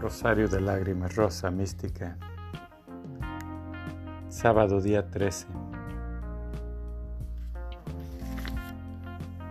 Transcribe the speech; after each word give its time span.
Rosario 0.00 0.48
de 0.48 0.62
Lágrimas 0.62 1.14
Rosa 1.14 1.50
Mística. 1.50 2.16
Sábado 4.30 4.80
día 4.80 5.10
13. 5.10 5.46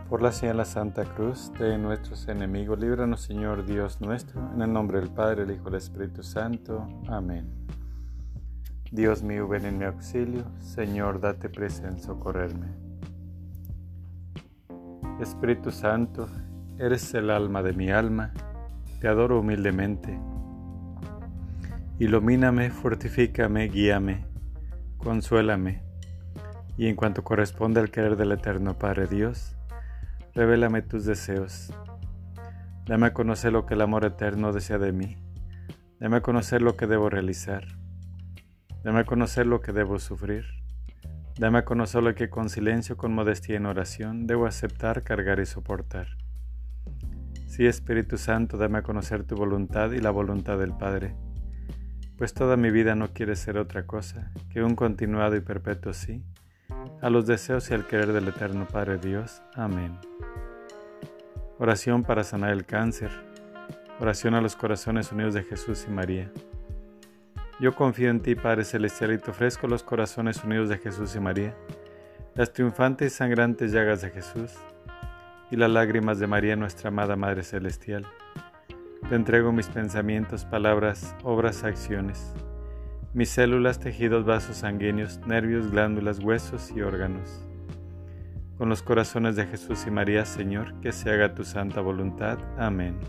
Por 0.10 0.24
la 0.24 0.32
señal 0.32 0.58
la 0.58 0.66
Santa 0.66 1.06
Cruz 1.06 1.52
de 1.60 1.78
nuestros 1.78 2.28
enemigos, 2.28 2.80
líbranos 2.80 3.22
Señor 3.22 3.64
Dios 3.64 4.02
nuestro, 4.02 4.42
en 4.56 4.64
el 4.64 4.74
nombre 4.74 5.00
del 5.00 5.12
Padre, 5.12 5.44
el 5.44 5.52
Hijo 5.52 5.66
y 5.66 5.68
el 5.68 5.76
Espíritu 5.76 6.24
Santo. 6.24 6.88
Amén. 7.08 7.48
Dios 8.92 9.22
mío, 9.22 9.48
ven 9.48 9.66
en 9.66 9.78
mi 9.78 9.86
auxilio, 9.86 10.46
Señor, 10.62 11.22
date 11.22 11.50
presa 11.50 11.88
en 11.88 12.00
socorrerme. 12.00 12.74
Espíritu 15.22 15.70
Santo, 15.70 16.28
eres 16.80 17.14
el 17.14 17.30
alma 17.30 17.62
de 17.62 17.74
mi 17.74 17.92
alma, 17.92 18.34
te 19.00 19.08
adoro 19.08 19.42
humildemente 19.42 20.20
Ilumíname, 22.00 22.70
fortifícame, 22.70 23.68
guíame, 23.68 24.26
consuélame, 25.00 25.84
y 26.78 26.88
en 26.88 26.96
cuanto 26.96 27.26
corresponde 27.26 27.82
al 27.82 27.92
querer 27.92 28.16
del 28.16 28.32
Eterno 28.32 28.80
Padre 28.80 29.06
Dios, 29.06 29.58
revélame 30.34 30.82
tus 30.82 31.04
deseos. 31.04 31.74
Dame 32.86 33.08
a 33.08 33.14
conocer 33.14 33.52
lo 33.52 33.66
que 33.66 33.74
el 33.74 33.82
amor 33.82 34.06
eterno 34.06 34.54
desea 34.54 34.78
de 34.78 34.94
mí. 34.94 35.18
Dame 36.00 36.16
a 36.16 36.22
conocer 36.22 36.62
lo 36.62 36.78
que 36.78 36.88
debo 36.88 37.10
realizar. 37.10 37.66
Dame 38.82 39.02
a 39.02 39.04
conocer 39.04 39.46
lo 39.46 39.60
que 39.60 39.74
debo 39.74 40.00
sufrir. 40.00 40.46
Dame 41.38 41.58
a 41.58 41.66
conocer 41.66 42.02
lo 42.02 42.16
que 42.16 42.30
con 42.30 42.50
silencio, 42.50 42.96
con 42.96 43.14
modestia 43.14 43.56
y 43.56 43.58
en 43.58 43.66
oración 43.66 44.26
debo 44.26 44.46
aceptar, 44.46 45.04
cargar 45.04 45.42
y 45.42 45.46
soportar. 45.46 46.08
Sí, 47.46 47.66
Espíritu 47.66 48.18
Santo, 48.18 48.56
dame 48.56 48.78
a 48.78 48.84
conocer 48.84 49.26
tu 49.26 49.36
voluntad 49.36 49.92
y 49.92 50.00
la 50.00 50.12
voluntad 50.12 50.58
del 50.58 50.72
Padre 50.78 51.14
pues 52.20 52.34
toda 52.34 52.58
mi 52.58 52.70
vida 52.70 52.96
no 52.96 53.14
quiere 53.14 53.38
ser 53.38 53.58
otra 53.58 53.88
cosa 53.88 54.30
que 54.52 54.62
un 54.62 54.76
continuado 54.76 55.38
y 55.38 55.40
perpetuo 55.40 55.94
sí, 55.94 56.22
a 57.02 57.10
los 57.10 57.26
deseos 57.26 57.72
y 57.72 57.74
al 57.74 57.88
querer 57.88 58.12
del 58.12 58.28
Eterno 58.28 58.68
Padre 58.68 58.98
Dios. 58.98 59.42
Amén. 59.56 59.98
Oración 61.60 62.04
para 62.04 62.26
sanar 62.26 62.52
el 62.52 62.66
cáncer. 62.66 63.10
Oración 64.02 64.36
a 64.36 64.42
los 64.42 64.58
corazones 64.58 65.14
unidos 65.14 65.34
de 65.34 65.44
Jesús 65.44 65.86
y 65.88 65.92
María. 65.92 66.30
Yo 67.62 67.74
confío 67.74 68.10
en 68.10 68.20
ti, 68.20 68.36
Padre 68.36 68.66
Celestial, 68.66 69.14
y 69.14 69.18
te 69.18 69.32
ofrezco 69.32 69.68
los 69.68 69.84
corazones 69.84 70.44
unidos 70.44 70.68
de 70.68 70.78
Jesús 70.78 71.16
y 71.16 71.22
María, 71.22 71.56
las 72.36 72.52
triunfantes 72.52 73.14
y 73.14 73.16
sangrantes 73.16 73.72
llagas 73.72 74.02
de 74.02 74.10
Jesús, 74.12 74.52
y 75.52 75.56
las 75.56 75.70
lágrimas 75.70 76.20
de 76.20 76.28
María, 76.28 76.58
nuestra 76.58 76.90
amada 76.90 77.16
Madre 77.16 77.44
Celestial 77.44 78.06
te 79.08 79.16
entrego 79.16 79.52
mis 79.52 79.68
pensamientos, 79.68 80.46
palabras, 80.46 81.16
obras, 81.24 81.64
acciones, 81.64 82.34
mis 83.14 83.30
células, 83.30 83.80
tejidos, 83.80 84.26
vasos 84.26 84.58
sanguíneos, 84.58 85.20
nervios, 85.26 85.72
glándulas, 85.72 86.20
huesos 86.20 86.72
y 86.76 86.82
órganos. 86.82 87.44
Con 88.58 88.70
los 88.70 88.84
corazones 88.84 89.36
de 89.36 89.48
Jesús 89.48 89.86
y 89.88 89.92
María, 89.92 90.26
Señor, 90.26 90.80
que 90.82 90.92
se 90.92 91.10
haga 91.10 91.34
tu 91.34 91.44
santa 91.44 91.82
voluntad. 91.82 92.38
Amén. 92.58 93.00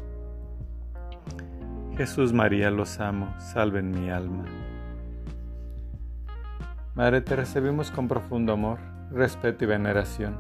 Jesús 1.96 2.32
María, 2.32 2.70
los 2.70 2.98
amo, 2.98 3.34
salven 3.38 3.90
mi 3.90 4.10
alma. 4.10 4.46
Madre, 6.94 7.20
te 7.20 7.36
recibimos 7.36 7.90
con 7.90 8.08
profundo 8.08 8.54
amor, 8.54 8.78
respeto 9.10 9.64
y 9.64 9.66
veneración. 9.66 10.38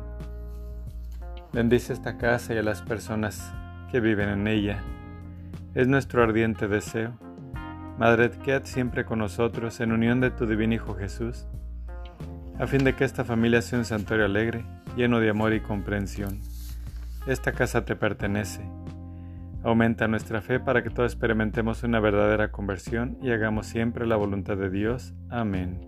Bendice 1.52 1.92
esta 1.92 2.16
casa 2.16 2.54
y 2.54 2.58
a 2.58 2.62
las 2.62 2.80
personas 2.80 3.52
que 3.90 4.00
viven 4.00 4.28
en 4.30 4.46
ella 4.46 4.82
es 5.74 5.86
nuestro 5.86 6.22
ardiente 6.22 6.66
deseo. 6.66 7.12
Madre, 7.98 8.30
quédate 8.30 8.66
siempre 8.66 9.04
con 9.04 9.20
nosotros 9.20 9.80
en 9.80 9.92
unión 9.92 10.20
de 10.20 10.30
tu 10.30 10.46
divino 10.46 10.74
Hijo 10.74 10.94
Jesús, 10.94 11.46
a 12.58 12.66
fin 12.66 12.82
de 12.82 12.94
que 12.94 13.04
esta 13.04 13.24
familia 13.24 13.62
sea 13.62 13.78
un 13.78 13.84
santuario 13.84 14.24
alegre, 14.24 14.64
lleno 14.96 15.20
de 15.20 15.30
amor 15.30 15.52
y 15.52 15.60
comprensión. 15.60 16.40
Esta 17.26 17.52
casa 17.52 17.84
te 17.84 17.94
pertenece. 17.94 18.62
Aumenta 19.62 20.08
nuestra 20.08 20.40
fe 20.40 20.58
para 20.58 20.82
que 20.82 20.90
todos 20.90 21.12
experimentemos 21.12 21.82
una 21.82 22.00
verdadera 22.00 22.50
conversión 22.50 23.18
y 23.22 23.30
hagamos 23.30 23.66
siempre 23.66 24.06
la 24.06 24.16
voluntad 24.16 24.56
de 24.56 24.70
Dios. 24.70 25.12
Amén. 25.28 25.86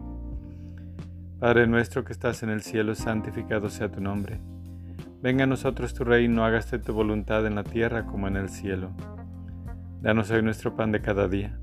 Padre 1.41 1.67
nuestro 1.67 2.05
que 2.05 2.13
estás 2.13 2.43
en 2.43 2.51
el 2.51 2.63
cielo, 2.63 2.95
santificado 2.95 3.69
sea 3.69 3.91
tu 3.91 4.01
nombre. 4.01 4.41
Venga 5.23 5.45
a 5.45 5.47
nosotros 5.47 5.95
tu 5.95 6.05
reino, 6.05 6.45
hágase 6.45 6.79
tu 6.79 6.93
voluntad 6.93 7.47
en 7.47 7.55
la 7.55 7.65
tierra 7.65 8.05
como 8.07 8.29
en 8.29 8.37
el 8.37 8.49
cielo. 8.49 8.93
Danos 10.03 10.33
hoy 10.33 10.43
nuestro 10.43 10.75
pan 10.75 10.91
de 10.91 11.01
cada 11.01 11.29
día. 11.29 11.57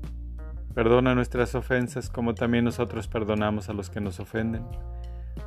Perdona 0.74 1.14
nuestras 1.14 1.54
ofensas 1.54 2.08
como 2.08 2.32
también 2.32 2.64
nosotros 2.64 3.06
perdonamos 3.06 3.68
a 3.68 3.74
los 3.74 3.90
que 3.90 4.00
nos 4.00 4.18
ofenden. 4.18 4.64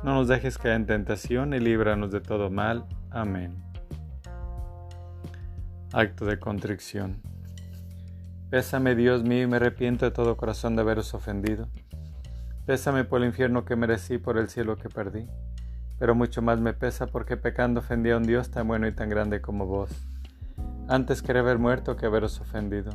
No 0.04 0.14
nos 0.14 0.28
dejes 0.28 0.58
caer 0.58 0.76
en 0.76 0.86
tentación 0.86 1.54
y 1.54 1.58
líbranos 1.58 2.12
de 2.12 2.20
todo 2.20 2.50
mal. 2.50 2.86
Amén. 3.10 3.56
Acto 5.92 6.24
de 6.24 6.38
contrición. 6.38 7.20
Pésame 8.48 8.94
Dios 8.94 9.24
mío 9.24 9.42
y 9.42 9.46
me 9.48 9.56
arrepiento 9.56 10.04
de 10.04 10.12
todo 10.12 10.36
corazón 10.36 10.76
de 10.76 10.82
haberos 10.82 11.14
ofendido. 11.14 11.66
Pésame 12.64 13.02
por 13.02 13.22
el 13.22 13.26
infierno 13.26 13.64
que 13.64 13.74
merecí, 13.74 14.18
por 14.18 14.38
el 14.38 14.48
cielo 14.48 14.76
que 14.76 14.88
perdí. 14.88 15.26
Pero 15.98 16.14
mucho 16.14 16.42
más 16.42 16.60
me 16.60 16.74
pesa 16.74 17.08
porque 17.08 17.36
pecando 17.36 17.80
ofendí 17.80 18.10
a 18.10 18.18
un 18.18 18.22
Dios 18.22 18.52
tan 18.52 18.68
bueno 18.68 18.86
y 18.86 18.92
tan 18.92 19.08
grande 19.08 19.40
como 19.40 19.66
vos. 19.66 19.90
Antes 20.86 21.22
quería 21.22 21.40
haber 21.40 21.58
muerto 21.58 21.96
que 21.96 22.04
haberos 22.04 22.40
ofendido. 22.40 22.92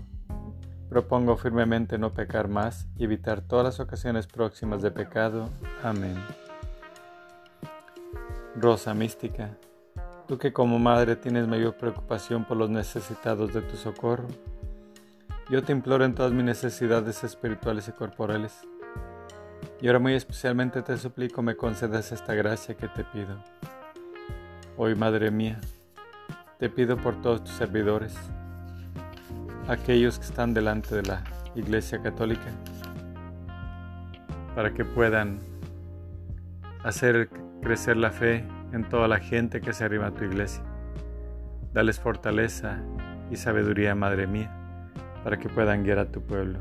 Propongo 0.89 1.37
firmemente 1.37 1.97
no 1.97 2.13
pecar 2.13 2.47
más 2.47 2.87
y 2.95 3.05
evitar 3.05 3.41
todas 3.41 3.65
las 3.65 3.79
ocasiones 3.79 4.27
próximas 4.27 4.83
de 4.83 4.91
pecado. 4.91 5.49
Amén. 5.83 6.15
Rosa 8.55 8.93
mística, 8.93 9.57
tú 10.27 10.37
que 10.37 10.53
como 10.53 10.77
madre 10.77 11.15
tienes 11.15 11.47
mayor 11.47 11.77
preocupación 11.77 12.45
por 12.45 12.57
los 12.57 12.69
necesitados 12.69 13.53
de 13.53 13.61
tu 13.61 13.75
socorro, 13.75 14.27
yo 15.49 15.63
te 15.63 15.71
imploro 15.71 16.05
en 16.05 16.13
todas 16.13 16.31
mis 16.31 16.45
necesidades 16.45 17.23
espirituales 17.23 17.87
y 17.87 17.91
corporales. 17.91 18.53
Y 19.81 19.87
ahora 19.87 19.97
muy 19.97 20.13
especialmente 20.13 20.83
te 20.83 20.95
suplico 20.97 21.41
me 21.41 21.55
concedas 21.55 22.11
esta 22.11 22.35
gracia 22.35 22.75
que 22.75 22.87
te 22.87 23.03
pido. 23.03 23.43
Hoy, 24.77 24.93
Madre 24.93 25.31
mía, 25.31 25.59
te 26.59 26.69
pido 26.69 26.97
por 26.97 27.21
todos 27.21 27.45
tus 27.45 27.53
servidores, 27.53 28.13
aquellos 29.69 30.19
que 30.19 30.25
están 30.25 30.53
delante 30.53 30.93
de 30.93 31.03
la 31.03 31.23
Iglesia 31.55 32.01
Católica, 32.01 32.51
para 34.55 34.73
que 34.73 34.83
puedan 34.83 35.39
hacer 36.83 37.29
crecer 37.61 37.95
la 37.95 38.11
fe 38.11 38.43
en 38.73 38.83
toda 38.89 39.07
la 39.07 39.19
gente 39.19 39.61
que 39.61 39.71
se 39.71 39.85
arriba 39.85 40.07
a 40.07 40.11
tu 40.11 40.25
iglesia. 40.25 40.61
Dales 41.71 41.97
fortaleza 41.97 42.79
y 43.31 43.37
sabiduría, 43.37 43.95
Madre 43.95 44.27
mía, 44.27 44.51
para 45.23 45.39
que 45.39 45.47
puedan 45.47 45.85
guiar 45.85 45.99
a 45.99 46.11
tu 46.11 46.21
pueblo. 46.21 46.59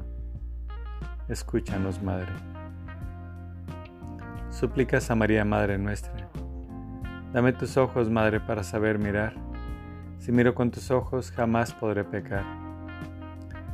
Escúchanos, 1.29 2.01
Madre. 2.05 2.31
Súplicas 4.51 5.11
a 5.11 5.17
María, 5.17 5.45
Madre 5.45 5.77
nuestra. 5.77 6.13
Dame 7.33 7.53
tus 7.53 7.77
ojos, 7.77 8.09
Madre, 8.09 8.39
para 8.39 8.63
saber 8.63 9.01
mirar 9.01 9.48
si 10.19 10.33
miro 10.33 10.55
con 10.55 10.71
tus 10.71 10.91
ojos, 10.91 11.31
jamás 11.31 11.73
podré 11.73 12.05
pecar. 12.05 12.45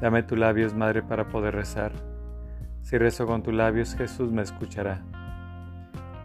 Dame 0.01 0.23
tus 0.23 0.39
labios, 0.39 0.75
Madre, 0.75 1.03
para 1.03 1.29
poder 1.29 1.55
rezar. 1.55 1.93
Si 2.83 2.99
rezo 2.99 3.27
con 3.27 3.43
tus 3.43 3.55
labios, 3.55 3.95
Jesús 3.95 4.31
me 4.31 4.43
escuchará. 4.43 5.03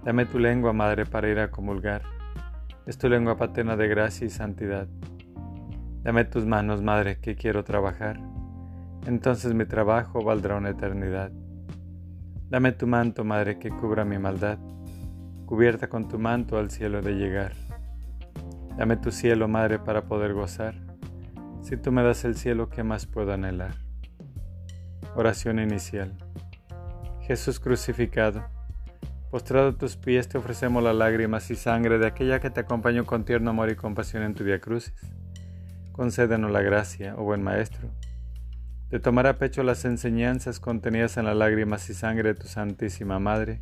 Dame 0.03 0.25
tu 0.25 0.39
lengua, 0.39 0.73
Madre, 0.73 1.05
para 1.05 1.29
ir 1.29 1.39
a 1.39 1.51
comulgar. 1.51 2.01
Es 2.85 2.97
tu 2.97 3.07
lengua 3.07 3.37
paterna 3.37 3.77
de 3.77 3.87
gracia 3.87 4.27
y 4.27 4.29
santidad. 4.29 4.87
Dame 6.03 6.25
tus 6.25 6.45
manos, 6.45 6.81
Madre, 6.81 7.19
que 7.19 7.35
quiero 7.35 7.63
trabajar. 7.63 8.19
Entonces 9.05 9.53
mi 9.53 9.65
trabajo 9.65 10.23
valdrá 10.23 10.55
una 10.55 10.69
eternidad. 10.69 11.31
Dame 12.49 12.71
tu 12.71 12.87
manto, 12.87 13.23
Madre, 13.23 13.59
que 13.59 13.69
cubra 13.69 14.03
mi 14.03 14.17
maldad. 14.17 14.57
Cubierta 15.45 15.87
con 15.87 16.07
tu 16.07 16.19
manto 16.19 16.57
al 16.57 16.71
cielo 16.71 17.01
de 17.01 17.13
llegar. 17.13 17.53
Dame 18.77 18.97
tu 18.97 19.11
cielo, 19.11 19.47
Madre, 19.47 19.79
para 19.79 20.05
poder 20.05 20.33
gozar. 20.33 20.75
Si 21.61 21.77
tú 21.77 21.91
me 21.91 22.03
das 22.03 22.25
el 22.25 22.35
cielo, 22.35 22.69
¿qué 22.69 22.83
más 22.83 23.05
puedo 23.05 23.33
anhelar? 23.33 23.75
Oración 25.15 25.59
inicial. 25.59 26.15
Jesús 27.21 27.59
crucificado, 27.59 28.43
postrado 29.29 29.69
a 29.69 29.77
tus 29.77 29.97
pies 29.97 30.27
te 30.27 30.37
ofrecemos 30.37 30.81
las 30.83 30.95
lágrimas 30.95 31.51
y 31.51 31.55
sangre 31.55 31.99
de 31.99 32.07
aquella 32.07 32.39
que 32.39 32.49
te 32.49 32.61
acompañó 32.61 33.05
con 33.05 33.25
tierno 33.25 33.51
amor 33.51 33.69
y 33.69 33.75
compasión 33.75 34.23
en 34.23 34.33
tu 34.33 34.43
via 34.43 34.59
crucis. 34.59 34.95
Concédenos 35.91 36.49
la 36.49 36.61
gracia, 36.61 37.13
oh 37.17 37.23
buen 37.23 37.43
Maestro, 37.43 37.89
de 38.89 38.99
tomar 38.99 39.27
a 39.27 39.37
pecho 39.37 39.61
las 39.61 39.85
enseñanzas 39.85 40.59
contenidas 40.59 41.17
en 41.17 41.25
las 41.25 41.35
lágrimas 41.35 41.89
y 41.89 41.93
sangre 41.93 42.33
de 42.33 42.39
tu 42.39 42.47
Santísima 42.47 43.19
Madre, 43.19 43.61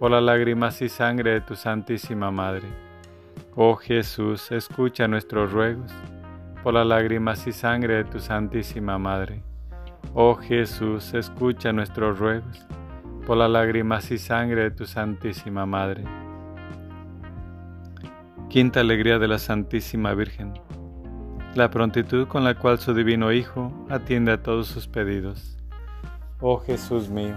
por 0.00 0.10
las 0.10 0.22
lágrimas 0.22 0.80
y 0.80 0.88
sangre 0.88 1.32
de 1.32 1.40
tu 1.42 1.54
Santísima 1.54 2.30
Madre. 2.30 2.66
Oh 3.54 3.76
Jesús, 3.76 4.50
escucha 4.50 5.06
nuestros 5.06 5.52
ruegos 5.52 5.92
por 6.62 6.72
las 6.72 6.86
lágrimas 6.86 7.46
y 7.46 7.52
sangre 7.52 7.96
de 7.96 8.04
tu 8.04 8.18
Santísima 8.18 8.98
Madre. 8.98 9.42
Oh 10.14 10.36
Jesús, 10.36 11.12
escucha 11.12 11.72
nuestros 11.74 12.18
ruegos, 12.18 12.66
por 13.26 13.36
las 13.36 13.50
lágrimas 13.50 14.10
y 14.10 14.16
sangre 14.16 14.62
de 14.62 14.70
tu 14.70 14.86
Santísima 14.86 15.66
Madre. 15.66 16.04
Quinta 18.48 18.80
alegría 18.80 19.18
de 19.18 19.28
la 19.28 19.38
Santísima 19.38 20.14
Virgen. 20.14 20.54
La 21.54 21.70
prontitud 21.70 22.26
con 22.26 22.42
la 22.42 22.54
cual 22.54 22.78
su 22.78 22.94
Divino 22.94 23.32
Hijo 23.32 23.70
atiende 23.90 24.32
a 24.32 24.42
todos 24.42 24.66
sus 24.66 24.88
pedidos. 24.88 25.58
Oh 26.40 26.58
Jesús 26.58 27.10
mío, 27.10 27.36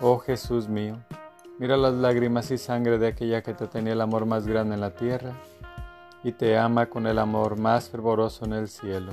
Oh 0.00 0.18
Jesús 0.18 0.68
mío, 0.68 0.96
mira 1.60 1.76
las 1.76 1.94
lágrimas 1.94 2.50
y 2.50 2.58
sangre 2.58 2.98
de 2.98 3.06
aquella 3.06 3.42
que 3.42 3.54
te 3.54 3.68
tenía 3.68 3.92
el 3.92 4.00
amor 4.00 4.26
más 4.26 4.44
grande 4.44 4.74
en 4.74 4.80
la 4.80 4.90
tierra 4.90 5.32
y 6.24 6.32
te 6.32 6.58
ama 6.58 6.86
con 6.86 7.06
el 7.06 7.16
amor 7.16 7.56
más 7.56 7.90
fervoroso 7.90 8.44
en 8.44 8.54
el 8.54 8.66
cielo. 8.66 9.12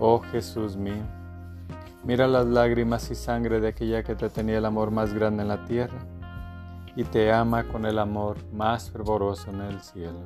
Oh 0.00 0.18
Jesús 0.18 0.76
mío, 0.76 1.04
mira 2.02 2.26
las 2.26 2.46
lágrimas 2.46 3.08
y 3.12 3.14
sangre 3.14 3.60
de 3.60 3.68
aquella 3.68 4.02
que 4.02 4.16
te 4.16 4.28
tenía 4.28 4.58
el 4.58 4.64
amor 4.64 4.90
más 4.90 5.14
grande 5.14 5.42
en 5.42 5.48
la 5.48 5.64
tierra 5.64 5.98
y 6.96 7.04
te 7.04 7.32
ama 7.32 7.62
con 7.68 7.86
el 7.86 8.00
amor 8.00 8.38
más 8.52 8.90
fervoroso 8.90 9.50
en 9.50 9.60
el 9.60 9.80
cielo. 9.82 10.18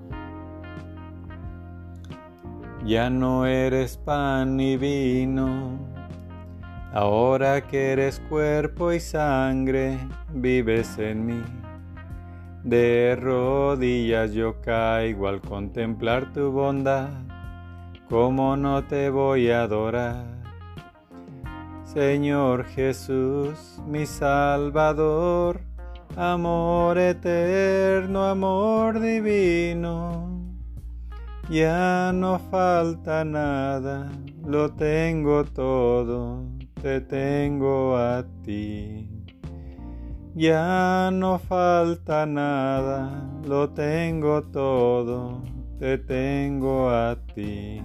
Ya 2.86 3.10
no 3.10 3.44
eres 3.44 3.98
pan 3.98 4.56
ni 4.56 4.78
vino, 4.78 5.78
ahora 6.92 7.60
que 7.66 7.92
eres 7.92 8.20
cuerpo 8.28 8.92
y 8.92 9.00
sangre, 9.00 9.98
vives 10.32 10.98
en 10.98 11.26
mí. 11.26 11.42
De 12.64 13.16
rodillas 13.18 14.32
yo 14.32 14.60
caigo 14.60 15.28
al 15.28 15.40
contemplar 15.40 16.32
tu 16.32 16.50
bondad, 16.50 17.08
¿cómo 18.08 18.56
no 18.56 18.84
te 18.84 19.08
voy 19.08 19.50
a 19.50 19.62
adorar? 19.62 20.26
Señor 21.84 22.66
Jesús, 22.66 23.80
mi 23.86 24.06
Salvador, 24.06 25.60
amor 26.16 26.98
eterno, 26.98 28.24
amor 28.26 29.00
divino. 29.00 30.28
Ya 31.48 32.12
no 32.14 32.38
falta 32.38 33.24
nada, 33.24 34.08
lo 34.46 34.70
tengo 34.70 35.42
todo, 35.44 36.44
te 36.82 37.00
tengo 37.00 37.96
a 37.96 38.24
ti. 38.42 39.08
Ya 40.34 41.10
no 41.12 41.38
falta 41.38 42.24
nada, 42.24 43.28
lo 43.44 43.70
tengo 43.70 44.44
todo, 44.44 45.42
te 45.78 45.98
tengo 45.98 46.90
a 46.90 47.16
ti. 47.34 47.82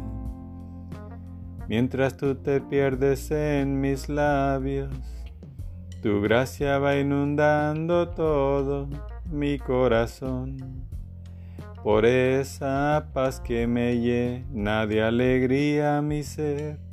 Mientras 1.68 2.16
tú 2.16 2.36
te 2.36 2.62
pierdes 2.62 3.32
en 3.32 3.82
mis 3.82 4.08
labios, 4.08 4.92
tu 6.02 6.22
gracia 6.22 6.78
va 6.78 6.96
inundando 6.96 8.10
todo 8.10 8.88
mi 9.30 9.58
corazón. 9.58 10.86
Por 11.84 12.06
esa 12.06 13.10
paz 13.14 13.40
que 13.40 13.68
me 13.68 13.98
llena 14.00 14.86
de 14.86 15.04
alegría 15.04 16.02
mi 16.02 16.24
ser, 16.24 16.85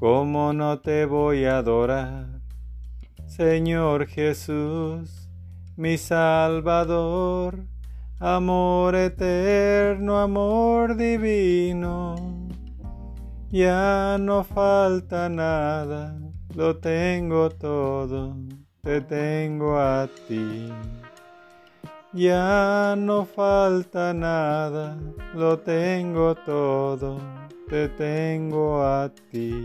¿cómo 0.00 0.52
no 0.52 0.80
te 0.80 1.04
voy 1.04 1.44
a 1.44 1.58
adorar? 1.58 2.40
Señor 3.26 4.06
Jesús, 4.06 5.28
mi 5.76 5.98
Salvador, 5.98 7.66
amor 8.18 8.96
eterno, 8.96 10.18
amor 10.18 10.96
divino. 10.96 12.16
Ya 13.50 14.16
no 14.18 14.42
falta 14.42 15.28
nada 15.28 16.16
lo 16.54 16.76
tengo 16.76 17.48
todo, 17.50 18.36
te 18.82 19.00
tengo 19.00 19.78
a 19.78 20.08
ti. 20.26 20.72
Ya 22.12 22.96
no 22.98 23.24
falta 23.24 24.12
nada, 24.12 24.96
lo 25.34 25.58
tengo 25.60 26.34
todo, 26.34 27.18
te 27.70 27.88
tengo 27.88 28.82
a 28.82 29.08
ti. 29.30 29.64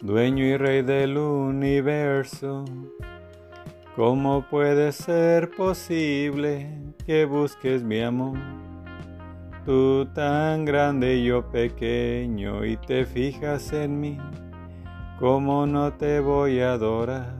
Dueño 0.00 0.44
y 0.44 0.56
rey 0.56 0.82
del 0.82 1.18
universo, 1.18 2.64
¿cómo 3.96 4.42
puede 4.48 4.92
ser 4.92 5.50
posible 5.50 6.70
que 7.04 7.24
busques 7.24 7.82
mi 7.82 8.00
amor? 8.00 8.38
Tú 9.64 10.06
tan 10.14 10.64
grande 10.64 11.16
y 11.16 11.24
yo 11.24 11.50
pequeño 11.50 12.64
y 12.64 12.76
te 12.76 13.04
fijas 13.04 13.72
en 13.72 13.98
mí, 13.98 14.18
¿cómo 15.18 15.66
no 15.66 15.94
te 15.94 16.20
voy 16.20 16.60
a 16.60 16.74
adorar? 16.74 17.34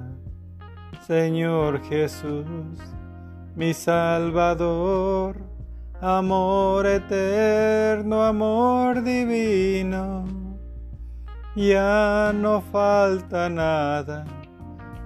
Señor 1.07 1.81
Jesús, 1.85 2.45
mi 3.55 3.73
Salvador, 3.73 5.46
amor 6.07 6.87
eterno, 6.87 8.23
amor 8.23 9.03
divino, 9.03 10.25
ya 11.57 12.33
no 12.33 12.61
falta 12.61 13.49
nada, 13.49 14.25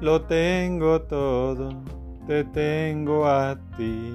lo 0.02 0.20
tengo 0.20 1.00
todo, 1.00 1.70
te 2.26 2.44
tengo 2.44 3.26
a 3.26 3.56
ti. 3.78 4.14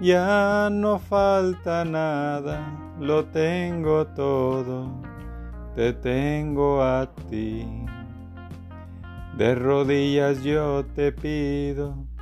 Ya 0.00 0.68
no 0.70 0.98
falta 0.98 1.82
nada, 1.82 2.60
lo 3.00 3.24
tengo 3.24 4.06
todo, 4.08 4.90
te 5.74 5.94
tengo 5.94 6.82
a 6.82 7.06
ti. 7.30 7.66
De 9.38 9.54
rodillas 9.54 10.42
yo 10.42 10.84
te 10.94 11.10
pido 11.10 12.13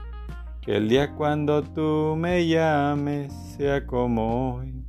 que 0.63 0.77
el 0.77 0.89
día 0.89 1.15
cuando 1.15 1.63
tú 1.63 2.15
me 2.17 2.47
llames 2.47 3.33
sea 3.57 3.87
como 3.87 4.57
hoy, 4.57 4.85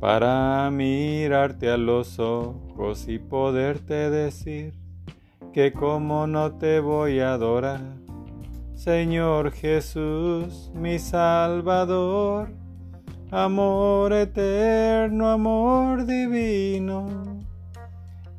para 0.00 0.70
mirarte 0.70 1.70
a 1.70 1.76
los 1.76 2.18
ojos 2.18 3.08
y 3.08 3.18
poderte 3.18 4.10
decir 4.10 4.74
que 5.52 5.72
como 5.72 6.26
no 6.26 6.52
te 6.58 6.80
voy 6.80 7.20
a 7.20 7.32
adorar 7.34 8.04
Señor 8.74 9.52
Jesús, 9.52 10.70
mi 10.74 10.98
Salvador, 10.98 12.50
amor 13.30 14.12
eterno, 14.12 15.30
amor 15.30 16.04
divino. 16.04 17.06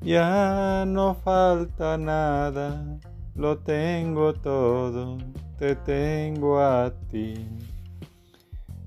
Ya 0.02 0.84
no 0.86 1.16
falta 1.16 1.98
nada, 1.98 3.00
lo 3.34 3.58
tengo 3.58 4.34
todo, 4.34 5.18
te 5.58 5.76
tengo 5.76 6.60
a 6.60 6.92
ti. 7.10 7.48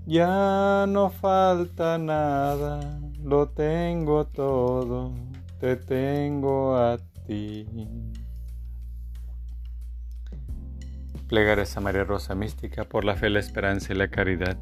Ya 0.07 0.87
no 0.89 1.11
falta 1.11 1.99
nada, 1.99 2.99
lo 3.23 3.49
tengo 3.49 4.27
todo, 4.27 5.13
te 5.61 5.77
tengo 5.77 6.77
a 6.77 6.97
ti. 7.27 7.67
Plegares 11.29 11.77
a 11.77 11.81
María 11.81 12.05
Rosa 12.05 12.35
Mística 12.35 12.85
por 12.85 13.05
la 13.05 13.17
fe, 13.17 13.29
la 13.29 13.41
esperanza 13.41 13.93
y 13.93 13.97
la 13.97 14.09
caridad. 14.09 14.57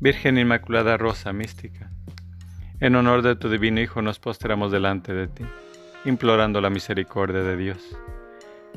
Virgen 0.00 0.36
Inmaculada 0.36 0.96
Rosa 0.96 1.32
Mística, 1.32 1.90
en 2.80 2.96
honor 2.96 3.22
de 3.22 3.36
tu 3.36 3.48
divino 3.48 3.80
Hijo 3.80 4.02
nos 4.02 4.18
postramos 4.18 4.72
delante 4.72 5.14
de 5.14 5.28
ti, 5.28 5.44
implorando 6.04 6.60
la 6.60 6.70
misericordia 6.70 7.42
de 7.42 7.56
Dios. 7.56 7.96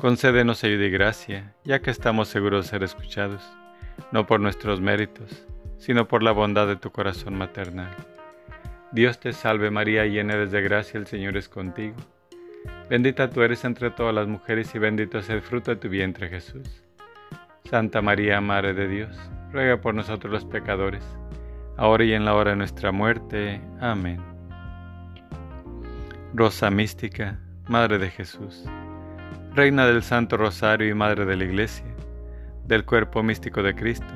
Concédenos 0.00 0.62
ayuda 0.62 0.84
y 0.84 0.90
gracia, 0.90 1.54
ya 1.64 1.80
que 1.80 1.90
estamos 1.90 2.28
seguros 2.28 2.66
de 2.66 2.70
ser 2.70 2.82
escuchados, 2.84 3.42
no 4.12 4.26
por 4.26 4.38
nuestros 4.38 4.80
méritos, 4.80 5.44
sino 5.76 6.06
por 6.06 6.22
la 6.22 6.30
bondad 6.30 6.68
de 6.68 6.76
tu 6.76 6.92
corazón 6.92 7.36
maternal. 7.36 7.90
Dios 8.92 9.18
te 9.18 9.32
salve 9.32 9.72
María, 9.72 10.06
llena 10.06 10.36
de 10.36 10.62
gracia, 10.62 10.98
el 10.98 11.08
Señor 11.08 11.36
es 11.36 11.48
contigo. 11.48 11.96
Bendita 12.88 13.28
tú 13.28 13.42
eres 13.42 13.64
entre 13.64 13.90
todas 13.90 14.14
las 14.14 14.28
mujeres 14.28 14.72
y 14.72 14.78
bendito 14.78 15.18
es 15.18 15.28
el 15.30 15.42
fruto 15.42 15.72
de 15.72 15.78
tu 15.78 15.88
vientre 15.88 16.28
Jesús. 16.28 16.84
Santa 17.64 18.00
María, 18.00 18.40
Madre 18.40 18.74
de 18.74 18.86
Dios, 18.86 19.18
ruega 19.52 19.80
por 19.80 19.96
nosotros 19.96 20.32
los 20.32 20.44
pecadores, 20.44 21.02
ahora 21.76 22.04
y 22.04 22.12
en 22.12 22.24
la 22.24 22.34
hora 22.34 22.52
de 22.52 22.56
nuestra 22.56 22.92
muerte. 22.92 23.60
Amén. 23.80 24.20
Rosa 26.34 26.70
mística, 26.70 27.40
Madre 27.66 27.98
de 27.98 28.10
Jesús, 28.10 28.64
Reina 29.54 29.86
del 29.86 30.02
Santo 30.02 30.36
Rosario 30.36 30.88
y 30.88 30.94
Madre 30.94 31.24
de 31.24 31.36
la 31.36 31.44
Iglesia, 31.44 31.86
del 32.66 32.84
cuerpo 32.84 33.22
místico 33.22 33.62
de 33.62 33.74
Cristo, 33.74 34.06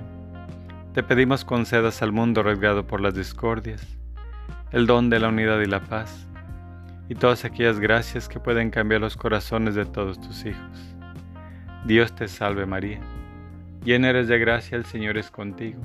te 0.93 1.03
pedimos 1.03 1.45
concedas 1.45 2.03
al 2.03 2.13
mundo 2.13 2.43
arriesgado 2.43 2.87
por 2.87 3.01
las 3.01 3.15
discordias, 3.15 3.99
el 4.71 4.87
don 4.87 5.11
de 5.11 5.19
la 5.19 5.29
unidad 5.29 5.61
y 5.61 5.67
la 5.67 5.81
paz 5.81 6.29
y 7.09 7.15
todas 7.15 7.45
aquellas 7.45 7.81
gracias 7.81 8.29
que 8.29 8.41
pueden 8.41 8.71
cambiar 8.71 9.01
los 9.01 9.17
corazones 9.17 9.75
de 9.75 9.85
todos 9.85 10.21
tus 10.21 10.45
hijos. 10.45 10.97
Dios 11.85 12.15
te 12.15 12.29
salve 12.29 12.67
María, 12.67 13.01
llena 13.85 14.11
eres 14.11 14.29
de 14.29 14.39
gracia, 14.39 14.77
el 14.77 14.85
Señor 14.85 15.19
es 15.19 15.31
contigo. 15.31 15.83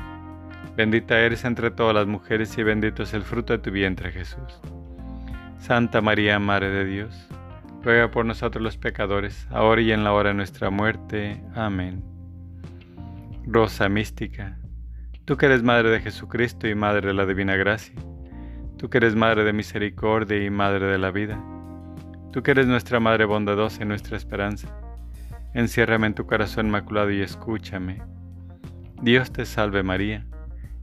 Bendita 0.75 1.19
eres 1.19 1.43
entre 1.45 1.71
todas 1.71 1.95
las 1.95 2.05
mujeres 2.05 2.55
y 2.57 2.63
bendito 2.63 3.03
es 3.03 3.13
el 3.13 3.23
fruto 3.23 3.53
de 3.53 3.59
tu 3.59 3.71
vientre 3.71 4.11
Jesús. 4.11 4.61
Santa 5.57 6.01
María, 6.01 6.37
Madre 6.37 6.69
de 6.69 6.85
Dios, 6.85 7.27
ruega 7.87 8.11
por 8.11 8.25
nosotros 8.25 8.61
los 8.61 8.75
pecadores, 8.75 9.47
ahora 9.49 9.79
y 9.79 9.93
en 9.93 10.03
la 10.03 10.11
hora 10.11 10.31
de 10.31 10.35
nuestra 10.35 10.69
muerte. 10.69 11.41
Amén. 11.55 12.03
Rosa 13.45 13.87
mística, 13.87 14.59
tú 15.23 15.37
que 15.37 15.45
eres 15.45 15.63
Madre 15.63 15.89
de 15.89 16.01
Jesucristo 16.01 16.67
y 16.67 16.75
Madre 16.75 17.07
de 17.07 17.13
la 17.13 17.25
Divina 17.25 17.55
Gracia, 17.55 17.95
tú 18.77 18.89
que 18.89 18.97
eres 18.97 19.15
Madre 19.15 19.45
de 19.45 19.53
misericordia 19.53 20.43
y 20.43 20.49
Madre 20.49 20.85
de 20.87 20.97
la 20.97 21.11
vida, 21.11 21.41
tú 22.33 22.43
que 22.43 22.51
eres 22.51 22.67
nuestra 22.67 22.99
Madre 22.99 23.23
bondadosa 23.23 23.83
y 23.83 23.85
nuestra 23.85 24.17
esperanza, 24.17 24.67
enciérrame 25.53 26.07
en 26.07 26.13
tu 26.13 26.25
corazón 26.25 26.67
inmaculado 26.67 27.09
y 27.11 27.21
escúchame. 27.21 28.01
Dios 29.01 29.31
te 29.31 29.45
salve 29.45 29.81
María, 29.81 30.25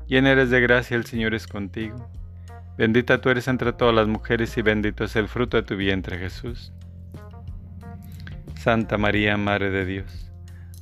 llena 0.06 0.30
eres 0.30 0.48
de 0.48 0.62
gracia, 0.62 0.96
el 0.96 1.04
Señor 1.04 1.34
es 1.34 1.46
contigo. 1.46 2.10
Bendita 2.78 3.20
tú 3.20 3.28
eres 3.28 3.46
entre 3.46 3.74
todas 3.74 3.94
las 3.94 4.08
mujeres 4.08 4.56
y 4.56 4.62
bendito 4.62 5.04
es 5.04 5.16
el 5.16 5.28
fruto 5.28 5.58
de 5.58 5.64
tu 5.64 5.76
vientre 5.76 6.16
Jesús. 6.16 6.72
Santa 8.64 8.96
María, 8.96 9.36
Madre 9.36 9.68
de 9.68 9.84
Dios, 9.84 10.32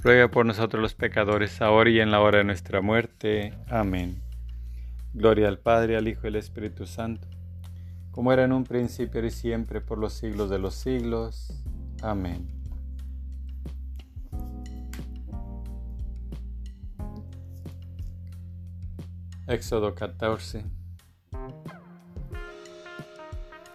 ruega 0.04 0.28
por 0.28 0.46
nosotros 0.46 0.80
los 0.80 0.94
pecadores, 0.94 1.60
ahora 1.60 1.90
y 1.90 1.98
en 1.98 2.12
la 2.12 2.20
hora 2.20 2.38
de 2.38 2.44
nuestra 2.44 2.80
muerte. 2.80 3.58
Amén. 3.68 4.22
Gloria 5.14 5.48
al 5.48 5.58
Padre, 5.58 5.96
al 5.96 6.06
Hijo 6.06 6.20
y 6.22 6.28
al 6.28 6.36
Espíritu 6.36 6.86
Santo, 6.86 7.26
como 8.12 8.32
era 8.32 8.44
en 8.44 8.52
un 8.52 8.62
principio 8.62 9.26
y 9.26 9.32
siempre, 9.32 9.80
por 9.80 9.98
los 9.98 10.12
siglos 10.12 10.48
de 10.48 10.60
los 10.60 10.74
siglos. 10.76 11.60
Amén. 12.02 12.46
Éxodo 19.48 19.92
14, 19.92 20.64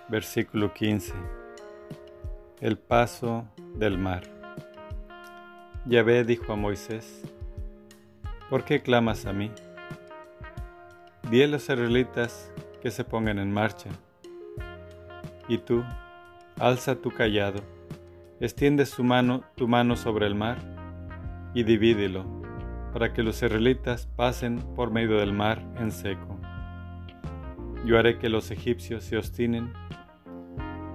versículo 0.08 0.74
15. 0.74 1.14
El 2.60 2.80
paso 2.80 3.48
del 3.76 4.00
mar. 4.00 4.24
Yahvé 5.86 6.24
dijo 6.24 6.54
a 6.54 6.56
Moisés, 6.56 7.22
¿por 8.50 8.66
qué 8.66 8.82
clamas 8.82 9.28
a 9.28 9.32
mí? 9.32 9.52
Di 11.30 11.44
a 11.44 11.48
los 11.48 11.62
israelitas 11.62 12.52
que 12.82 12.90
se 12.90 13.04
pongan 13.04 13.38
en 13.38 13.52
marcha. 13.52 13.92
Y 15.48 15.60
tú, 15.60 15.84
alza 16.60 16.96
tu 16.96 17.12
callado, 17.12 17.62
extiende 18.40 18.88
su 18.88 19.04
mano, 19.04 19.44
tu 19.54 19.68
mano 19.68 19.96
sobre 19.96 20.26
el 20.26 20.34
mar 20.34 20.58
y 21.54 21.62
divídelo, 21.62 22.26
para 22.92 23.14
que 23.14 23.22
los 23.22 23.36
israelitas 23.36 24.08
pasen 24.16 24.58
por 24.76 24.90
medio 24.90 25.18
del 25.18 25.32
mar 25.32 25.64
en 25.78 25.92
seco. 25.92 26.40
Yo 27.86 28.00
haré 28.00 28.18
que 28.18 28.30
los 28.30 28.50
egipcios 28.50 29.04
se 29.04 29.16
obstinen 29.16 29.74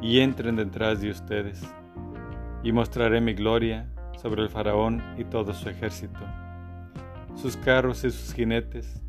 y 0.03 0.19
entren 0.19 0.57
detrás 0.57 1.01
de 1.01 1.11
ustedes, 1.11 1.63
y 2.65 2.73
mostraré 2.73 3.21
mi 3.21 3.35
gloria 3.35 3.89
sobre 4.21 4.43
el 4.43 4.49
faraón 4.49 5.01
y 5.17 5.25
todo 5.25 5.55
su 5.55 5.69
ejército, 5.69 6.19
sus 7.37 7.57
carros 7.57 8.03
y 8.05 8.11
sus 8.11 8.35
jinetes, 8.35 9.01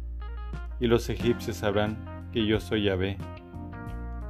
y 0.80 0.86
los 0.86 1.10
egipcios 1.10 1.58
sabrán 1.58 1.98
que 2.32 2.46
yo 2.46 2.60
soy 2.60 2.84
Yahvé, 2.84 3.18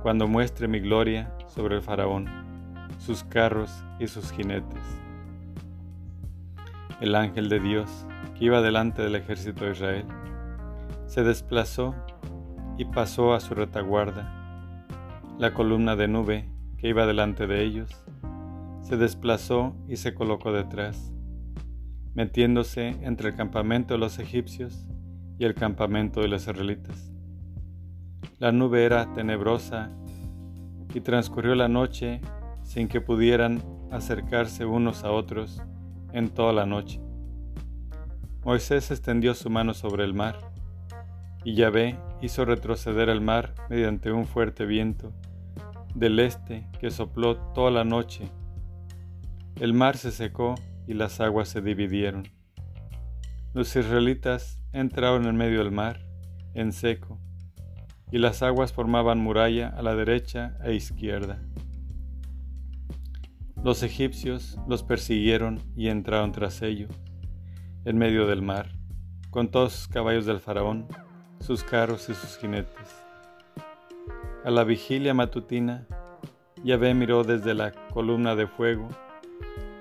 cuando 0.02 0.28
muestre 0.28 0.69
mi 0.69 0.80
gloria 0.80 1.34
sobre 1.47 1.76
el 1.76 1.82
faraón, 1.82 2.28
sus 2.97 3.26
carros 3.26 3.84
y 3.99 4.08
sus 4.08 4.32
jinetes. 4.32 4.82
El 7.02 7.15
ángel 7.15 7.49
de 7.49 7.60
Dios, 7.60 8.06
que 8.38 8.45
iba 8.45 8.62
delante 8.62 9.02
del 9.02 9.15
ejército 9.15 9.65
de 9.65 9.71
Israel, 9.71 10.06
se 11.08 11.23
desplazó 11.23 11.93
y 12.78 12.86
pasó 12.86 13.34
a 13.34 13.41
su 13.41 13.54
retaguarda. 13.54 14.39
La 15.38 15.54
columna 15.54 15.95
de 15.95 16.08
nube 16.08 16.53
que 16.84 16.89
iba 16.89 17.06
delante 17.06 17.48
de 17.48 17.63
ellos 17.63 17.89
se 18.82 18.98
desplazó 18.98 19.74
y 19.88 19.96
se 19.96 20.13
colocó 20.13 20.52
detrás. 20.52 21.13
metiéndose 22.13 22.89
entre 23.02 23.30
el 23.30 23.36
campamento 23.38 23.93
de 23.93 24.02
los 24.02 24.19
egipcios 24.19 24.86
y 25.39 25.46
el 25.46 25.56
campamento 25.56 26.19
de 26.19 26.28
los 26.28 26.41
israelitas. 26.43 27.12
La 28.38 28.52
nube 28.52 28.84
era 28.84 29.12
tenebrosa 29.13 29.91
y 30.93 31.00
transcurrió 31.00 31.56
la 31.56 31.69
noche 31.69 32.19
sin 32.63 32.89
que 32.89 33.00
pudieran 33.00 33.63
acercarse 33.89 34.65
unos 34.65 35.06
a 35.06 35.12
otros 35.12 35.62
en 36.12 36.30
toda 36.30 36.52
la 36.52 36.65
noche. 36.65 37.00
Moisés 38.43 38.91
extendió 38.91 39.34
su 39.34 39.50
mano 39.50 39.74
sobre 39.74 40.04
el 40.04 40.13
mar, 40.13 40.38
y 41.46 41.56
Yahvé 41.56 41.98
hizo 42.22 42.43
retroceder 42.46 43.08
el 43.10 43.22
mar 43.22 43.56
mediante 43.69 44.12
un 44.12 44.26
fuerte 44.26 44.65
viento 44.65 45.13
del 45.96 46.20
este 46.20 46.68
que 46.80 46.92
sopló 46.92 47.38
toda 47.54 47.72
la 47.72 47.84
noche. 47.84 48.30
El 49.60 49.74
mar 49.74 49.98
se 49.98 50.12
secó 50.12 50.56
y 50.88 50.94
las 50.94 51.20
aguas 51.20 51.50
se 51.50 51.62
dividieron. 51.62 52.24
Los 53.54 53.76
israelitas 53.76 54.60
entraron 54.72 55.26
en 55.28 55.36
medio 55.36 55.60
del 55.60 55.72
mar, 55.72 56.06
en 56.56 56.72
seco, 56.72 57.20
y 58.12 58.18
las 58.18 58.42
aguas 58.42 58.74
formaban 58.74 59.20
muralla 59.20 59.70
a 59.70 59.82
la 59.82 59.96
derecha 59.96 60.58
e 60.64 60.74
izquierda. 60.74 61.40
Los 63.64 63.84
egipcios 63.84 64.60
los 64.68 64.84
persiguieron 64.84 65.60
y 65.76 65.88
entraron 65.88 66.32
tras 66.32 66.62
ellos, 66.62 66.92
en 67.86 67.98
medio 67.98 68.28
del 68.28 68.42
mar, 68.42 68.70
con 69.30 69.50
todos 69.50 69.74
sus 69.74 69.88
caballos 69.88 70.26
del 70.26 70.40
faraón, 70.40 70.88
sus 71.40 71.64
carros 71.64 72.10
y 72.10 72.14
sus 72.14 72.38
jinetes. 72.38 73.03
A 74.46 74.52
la 74.52 74.66
vigilia 74.66 75.14
matutina, 75.14 75.88
Yahvé 76.66 76.94
miró 76.94 77.24
desde 77.24 77.54
la 77.54 77.72
columna 77.72 78.36
de 78.36 78.46
fuego 78.46 78.90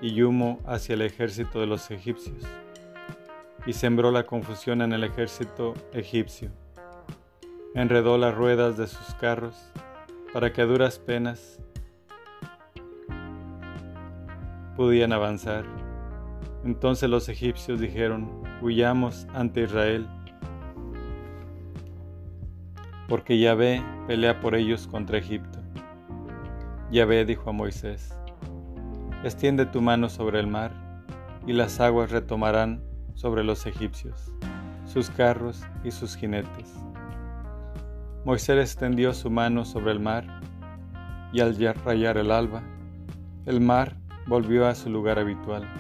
y 0.00 0.22
humo 0.22 0.60
hacia 0.64 0.94
el 0.94 1.02
ejército 1.02 1.58
de 1.58 1.66
los 1.66 1.90
egipcios 1.90 2.44
y 3.66 3.72
sembró 3.72 4.12
la 4.12 4.22
confusión 4.22 4.80
en 4.80 4.92
el 4.92 5.02
ejército 5.02 5.74
egipcio. 5.92 6.52
Enredó 7.74 8.18
las 8.18 8.36
ruedas 8.36 8.76
de 8.76 8.86
sus 8.86 9.16
carros 9.16 9.56
para 10.32 10.52
que 10.52 10.62
a 10.62 10.66
duras 10.66 11.00
penas 11.00 11.58
podían 14.76 15.12
avanzar. 15.12 15.64
Entonces 16.64 17.10
los 17.10 17.28
egipcios 17.28 17.80
dijeron, 17.80 18.44
huyamos 18.62 19.26
ante 19.34 19.62
Israel, 19.62 20.06
porque 23.12 23.38
Yahvé 23.38 23.84
pelea 24.06 24.40
por 24.40 24.54
ellos 24.54 24.86
contra 24.86 25.18
Egipto. 25.18 25.58
Yahvé 26.90 27.26
dijo 27.26 27.50
a 27.50 27.52
Moisés, 27.52 28.16
extiende 29.22 29.66
tu 29.66 29.82
mano 29.82 30.08
sobre 30.08 30.40
el 30.40 30.46
mar, 30.46 30.72
y 31.46 31.52
las 31.52 31.78
aguas 31.78 32.10
retomarán 32.10 32.82
sobre 33.12 33.44
los 33.44 33.66
egipcios, 33.66 34.32
sus 34.86 35.10
carros 35.10 35.62
y 35.84 35.90
sus 35.90 36.16
jinetes. 36.16 36.72
Moisés 38.24 38.58
extendió 38.58 39.12
su 39.12 39.28
mano 39.28 39.66
sobre 39.66 39.92
el 39.92 40.00
mar, 40.00 40.24
y 41.34 41.40
al 41.40 41.54
rayar 41.84 42.16
el 42.16 42.30
alba, 42.30 42.62
el 43.44 43.60
mar 43.60 43.94
volvió 44.26 44.66
a 44.66 44.74
su 44.74 44.88
lugar 44.88 45.18
habitual, 45.18 45.70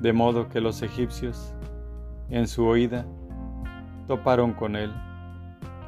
de 0.00 0.14
modo 0.14 0.48
que 0.48 0.62
los 0.62 0.80
egipcios, 0.80 1.52
en 2.30 2.48
su 2.48 2.64
oída, 2.64 3.04
toparon 4.06 4.54
con 4.54 4.76
él. 4.76 4.94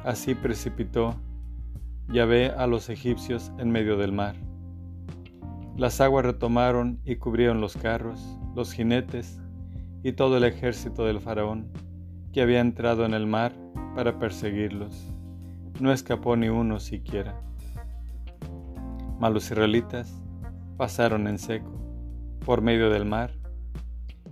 Así 0.05 0.35
precipitó 0.35 1.15
Yahvé 2.09 2.51
a 2.51 2.67
los 2.67 2.89
egipcios 2.89 3.51
en 3.57 3.71
medio 3.71 3.97
del 3.97 4.11
mar. 4.11 4.35
Las 5.75 5.99
aguas 5.99 6.23
retomaron 6.23 7.01
y 7.03 7.15
cubrieron 7.15 7.59
los 7.59 7.75
carros, 7.75 8.21
los 8.53 8.71
jinetes 8.71 9.41
y 10.03 10.13
todo 10.13 10.37
el 10.37 10.43
ejército 10.43 11.05
del 11.05 11.19
faraón, 11.19 11.71
que 12.31 12.43
había 12.43 12.59
entrado 12.59 13.03
en 13.03 13.15
el 13.15 13.25
mar 13.25 13.53
para 13.95 14.19
perseguirlos. 14.19 15.11
No 15.79 15.91
escapó 15.91 16.35
ni 16.35 16.49
uno 16.49 16.79
siquiera. 16.79 17.41
Mas 19.19 19.33
los 19.33 19.45
israelitas 19.45 20.21
pasaron 20.77 21.27
en 21.27 21.39
seco, 21.39 21.71
por 22.45 22.61
medio 22.61 22.91
del 22.91 23.05
mar, 23.05 23.31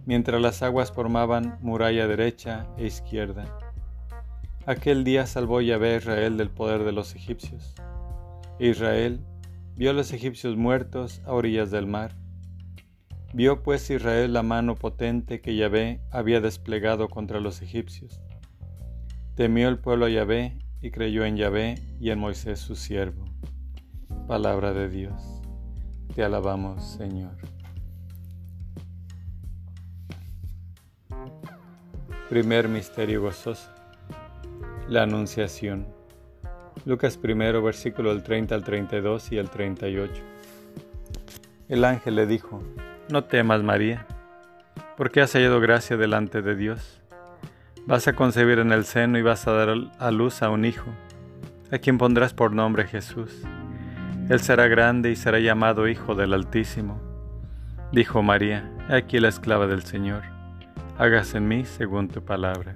mientras 0.06 0.40
las 0.40 0.62
aguas 0.62 0.92
formaban 0.92 1.58
muralla 1.62 2.08
derecha 2.08 2.68
e 2.78 2.86
izquierda. 2.86 3.63
Aquel 4.66 5.04
día 5.04 5.26
salvó 5.26 5.62
Yahvé 5.62 5.96
a 5.96 5.98
Israel 5.98 6.38
del 6.38 6.50
poder 6.50 6.84
de 6.84 6.92
los 6.92 7.16
egipcios. 7.16 7.76
Israel 8.60 9.20
vio 9.76 9.92
a 9.92 9.94
los 9.94 10.14
egipcios 10.14 10.56
muertos 10.56 11.22
a 11.26 11.34
orillas 11.34 11.72
del 11.72 11.88
mar 11.88 12.16
Vio 13.36 13.64
pues 13.64 13.90
Israel 13.90 14.32
la 14.32 14.44
mano 14.44 14.76
potente 14.76 15.42
que 15.42 15.56
Yahvé 15.56 16.02
había 16.12 16.40
desplegado 16.40 17.10
contra 17.10 17.40
los 17.40 17.64
egipcios. 17.64 18.22
Temió 19.34 19.70
el 19.70 19.80
pueblo 19.80 20.06
a 20.06 20.10
Yahvé 20.10 20.60
y 20.82 20.92
creyó 20.92 21.26
en 21.26 21.36
Yahvé 21.36 21.82
y 22.00 22.12
en 22.12 22.20
Moisés 22.20 22.60
su 22.60 22.76
siervo. 22.76 23.26
Palabra 24.28 24.72
de 24.72 24.88
Dios. 24.88 25.42
Te 26.14 26.24
alabamos, 26.24 26.84
Señor. 26.84 27.36
Primer 32.30 32.70
misterio 32.70 33.24
gozoso. 33.24 33.73
La 34.94 35.02
Anunciación. 35.02 35.88
Lucas 36.86 37.18
primero, 37.18 37.64
versículo 37.64 38.12
del 38.12 38.22
30 38.22 38.54
al 38.54 38.64
32 38.64 39.32
y 39.32 39.40
el 39.40 39.50
38. 39.50 40.22
El 41.68 41.84
ángel 41.84 42.16
le 42.16 42.28
dijo, 42.28 42.62
no 43.10 43.24
temas, 43.24 43.64
María, 43.64 44.06
porque 44.96 45.22
has 45.22 45.34
hallado 45.34 45.60
gracia 45.60 45.98
delante 45.98 46.44
de 46.44 46.56
Dios. 46.56 47.02
Vas 47.88 48.08
a 48.08 48.14
concebir 48.14 48.60
en 48.60 48.72
el 48.72 48.86
seno 48.86 49.18
y 49.18 49.24
vas 49.24 49.48
a 49.48 49.54
dar 49.54 49.76
a 49.98 50.12
luz 50.12 50.44
a 50.44 50.52
un 50.52 50.64
hijo, 50.64 50.92
a 51.72 51.80
quien 51.80 51.98
pondrás 51.98 52.36
por 52.36 52.52
nombre 52.52 52.86
Jesús. 52.86 53.42
Él 54.30 54.42
será 54.42 54.68
grande 54.68 55.10
y 55.10 55.16
será 55.16 55.40
llamado 55.40 55.88
Hijo 55.88 56.14
del 56.14 56.34
Altísimo. 56.34 57.02
Dijo 57.92 58.22
María, 58.22 58.72
aquí 58.90 59.20
la 59.20 59.30
esclava 59.30 59.66
del 59.66 59.82
Señor, 59.82 60.22
hágase 61.00 61.40
en 61.40 61.48
mí 61.48 61.66
según 61.66 62.10
tu 62.10 62.24
palabra. 62.24 62.76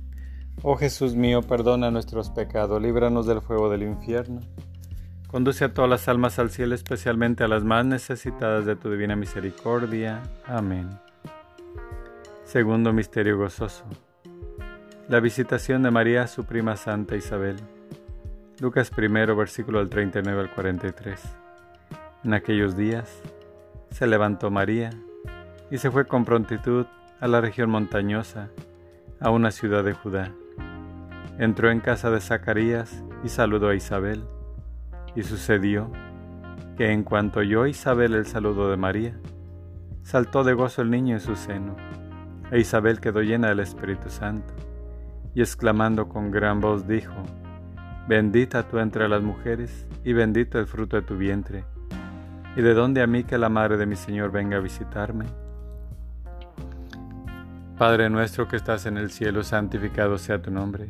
Oh 0.63 0.75
Jesús 0.75 1.15
mío, 1.15 1.41
perdona 1.41 1.89
nuestros 1.89 2.29
pecados, 2.29 2.79
líbranos 2.79 3.25
del 3.25 3.41
fuego 3.41 3.67
del 3.67 3.81
infierno. 3.81 4.41
Conduce 5.27 5.65
a 5.65 5.73
todas 5.73 5.89
las 5.89 6.07
almas 6.07 6.37
al 6.37 6.51
cielo, 6.51 6.75
especialmente 6.75 7.43
a 7.43 7.47
las 7.47 7.63
más 7.63 7.83
necesitadas 7.83 8.67
de 8.67 8.75
tu 8.75 8.91
divina 8.91 9.15
misericordia. 9.15 10.21
Amén. 10.45 10.87
Segundo 12.43 12.93
Misterio 12.93 13.39
Gozoso. 13.39 13.85
La 15.07 15.19
visitación 15.19 15.81
de 15.81 15.89
María 15.89 16.23
a 16.23 16.27
su 16.27 16.45
prima 16.45 16.77
Santa 16.77 17.15
Isabel. 17.15 17.55
Lucas 18.59 18.91
1, 18.95 19.35
versículo 19.35 19.79
del 19.79 19.89
39 19.89 20.41
al 20.41 20.53
43. 20.53 21.21
En 22.23 22.35
aquellos 22.35 22.77
días 22.77 23.19
se 23.89 24.05
levantó 24.05 24.51
María 24.51 24.91
y 25.71 25.79
se 25.79 25.89
fue 25.89 26.05
con 26.05 26.23
prontitud 26.23 26.85
a 27.19 27.27
la 27.27 27.41
región 27.41 27.71
montañosa, 27.71 28.49
a 29.19 29.31
una 29.31 29.49
ciudad 29.49 29.83
de 29.83 29.93
Judá. 29.93 30.31
Entró 31.37 31.71
en 31.71 31.79
casa 31.79 32.11
de 32.11 32.19
Zacarías 32.19 33.03
y 33.23 33.29
saludó 33.29 33.69
a 33.69 33.75
Isabel. 33.75 34.23
Y 35.15 35.23
sucedió 35.23 35.91
que 36.77 36.91
en 36.91 37.03
cuanto 37.03 37.39
oyó 37.39 37.67
Isabel 37.67 38.13
el 38.15 38.25
saludo 38.25 38.69
de 38.69 38.77
María, 38.77 39.19
saltó 40.03 40.43
de 40.43 40.53
gozo 40.53 40.81
el 40.81 40.89
niño 40.89 41.15
en 41.15 41.21
su 41.21 41.35
seno, 41.35 41.75
e 42.51 42.59
Isabel 42.59 42.99
quedó 42.99 43.21
llena 43.21 43.49
del 43.49 43.59
Espíritu 43.59 44.09
Santo, 44.09 44.53
y 45.33 45.41
exclamando 45.41 46.09
con 46.09 46.31
gran 46.31 46.59
voz 46.59 46.87
dijo, 46.87 47.13
Bendita 48.07 48.67
tú 48.67 48.79
entre 48.79 49.07
las 49.07 49.21
mujeres, 49.21 49.85
y 50.03 50.13
bendito 50.13 50.59
el 50.59 50.65
fruto 50.65 50.95
de 50.95 51.03
tu 51.03 51.17
vientre. 51.17 51.63
¿Y 52.55 52.61
de 52.61 52.73
dónde 52.73 53.01
a 53.01 53.07
mí 53.07 53.23
que 53.23 53.37
la 53.37 53.49
madre 53.49 53.77
de 53.77 53.85
mi 53.85 53.95
Señor 53.95 54.31
venga 54.31 54.57
a 54.57 54.61
visitarme? 54.61 55.25
Padre 57.77 58.09
nuestro 58.09 58.47
que 58.47 58.57
estás 58.57 58.85
en 58.85 58.97
el 58.97 59.11
cielo, 59.11 59.43
santificado 59.43 60.17
sea 60.17 60.41
tu 60.41 60.51
nombre. 60.51 60.89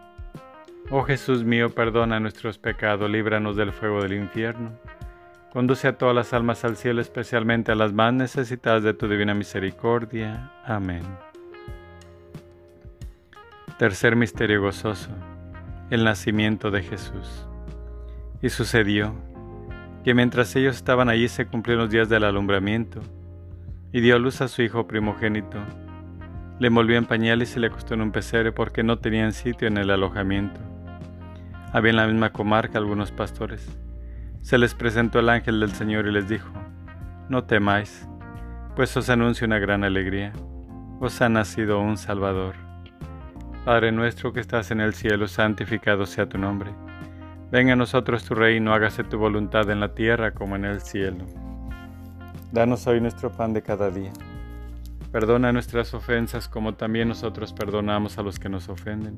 Oh 0.89 1.03
Jesús 1.03 1.43
mío, 1.43 1.69
perdona 1.69 2.19
nuestros 2.19 2.57
pecados, 2.57 3.09
líbranos 3.09 3.55
del 3.55 3.71
fuego 3.71 4.01
del 4.01 4.13
infierno 4.13 4.71
Conduce 5.51 5.89
a 5.89 5.97
todas 5.97 6.15
las 6.15 6.31
almas 6.31 6.63
al 6.63 6.77
cielo, 6.77 7.01
especialmente 7.01 7.73
a 7.73 7.75
las 7.75 7.91
más 7.91 8.13
necesitadas 8.13 8.83
de 8.83 8.93
tu 8.93 9.09
divina 9.09 9.33
misericordia. 9.33 10.49
Amén. 10.63 11.01
Tercer 13.77 14.15
misterio 14.15 14.61
gozoso. 14.61 15.09
El 15.89 16.05
nacimiento 16.05 16.71
de 16.71 16.83
Jesús. 16.83 17.45
Y 18.41 18.47
sucedió 18.47 19.13
que 20.05 20.13
mientras 20.13 20.55
ellos 20.55 20.77
estaban 20.77 21.09
allí 21.09 21.27
se 21.27 21.45
cumplieron 21.45 21.83
los 21.83 21.91
días 21.91 22.07
del 22.07 22.23
alumbramiento, 22.23 23.01
y 23.91 23.99
dio 23.99 24.17
luz 24.19 24.39
a 24.39 24.47
su 24.47 24.61
hijo 24.61 24.87
primogénito. 24.87 25.57
Le 26.59 26.67
envolvió 26.67 26.97
en 26.97 27.05
pañales 27.05 27.57
y 27.57 27.59
le 27.59 27.67
acostó 27.67 27.93
en 27.93 28.03
un 28.03 28.13
pesebre 28.13 28.53
porque 28.53 28.83
no 28.83 28.99
tenían 28.99 29.33
sitio 29.33 29.67
en 29.67 29.77
el 29.77 29.89
alojamiento. 29.89 30.61
Había 31.73 31.91
en 31.91 31.97
la 31.97 32.07
misma 32.07 32.31
comarca 32.31 32.77
algunos 32.77 33.11
pastores 33.11 33.69
se 34.41 34.57
les 34.57 34.73
presentó 34.73 35.19
el 35.19 35.29
ángel 35.29 35.59
del 35.59 35.71
Señor 35.71 36.07
y 36.07 36.11
les 36.11 36.27
dijo, 36.27 36.51
No 37.29 37.43
temáis, 37.43 38.07
pues 38.75 38.95
os 38.97 39.09
anuncio 39.09 39.45
una 39.45 39.59
gran 39.59 39.83
alegría, 39.83 40.33
os 40.99 41.21
ha 41.21 41.29
nacido 41.29 41.79
un 41.79 41.97
Salvador. 41.97 42.55
Padre 43.65 43.91
nuestro 43.91 44.33
que 44.33 44.39
estás 44.39 44.71
en 44.71 44.81
el 44.81 44.93
cielo, 44.93 45.27
santificado 45.27 46.07
sea 46.07 46.27
tu 46.27 46.39
nombre. 46.39 46.71
Venga 47.51 47.73
a 47.73 47.75
nosotros 47.75 48.23
tu 48.23 48.33
reino, 48.33 48.73
hágase 48.73 49.03
tu 49.03 49.19
voluntad 49.19 49.69
en 49.69 49.79
la 49.79 49.93
tierra 49.93 50.31
como 50.31 50.55
en 50.55 50.65
el 50.65 50.81
cielo. 50.81 51.25
Danos 52.51 52.87
hoy 52.87 52.99
nuestro 52.99 53.31
pan 53.31 53.53
de 53.53 53.61
cada 53.61 53.91
día. 53.91 54.11
Perdona 55.11 55.51
nuestras 55.51 55.93
ofensas 55.93 56.47
como 56.47 56.73
también 56.73 57.09
nosotros 57.09 57.53
perdonamos 57.53 58.17
a 58.17 58.23
los 58.23 58.39
que 58.39 58.49
nos 58.49 58.69
ofenden. 58.69 59.17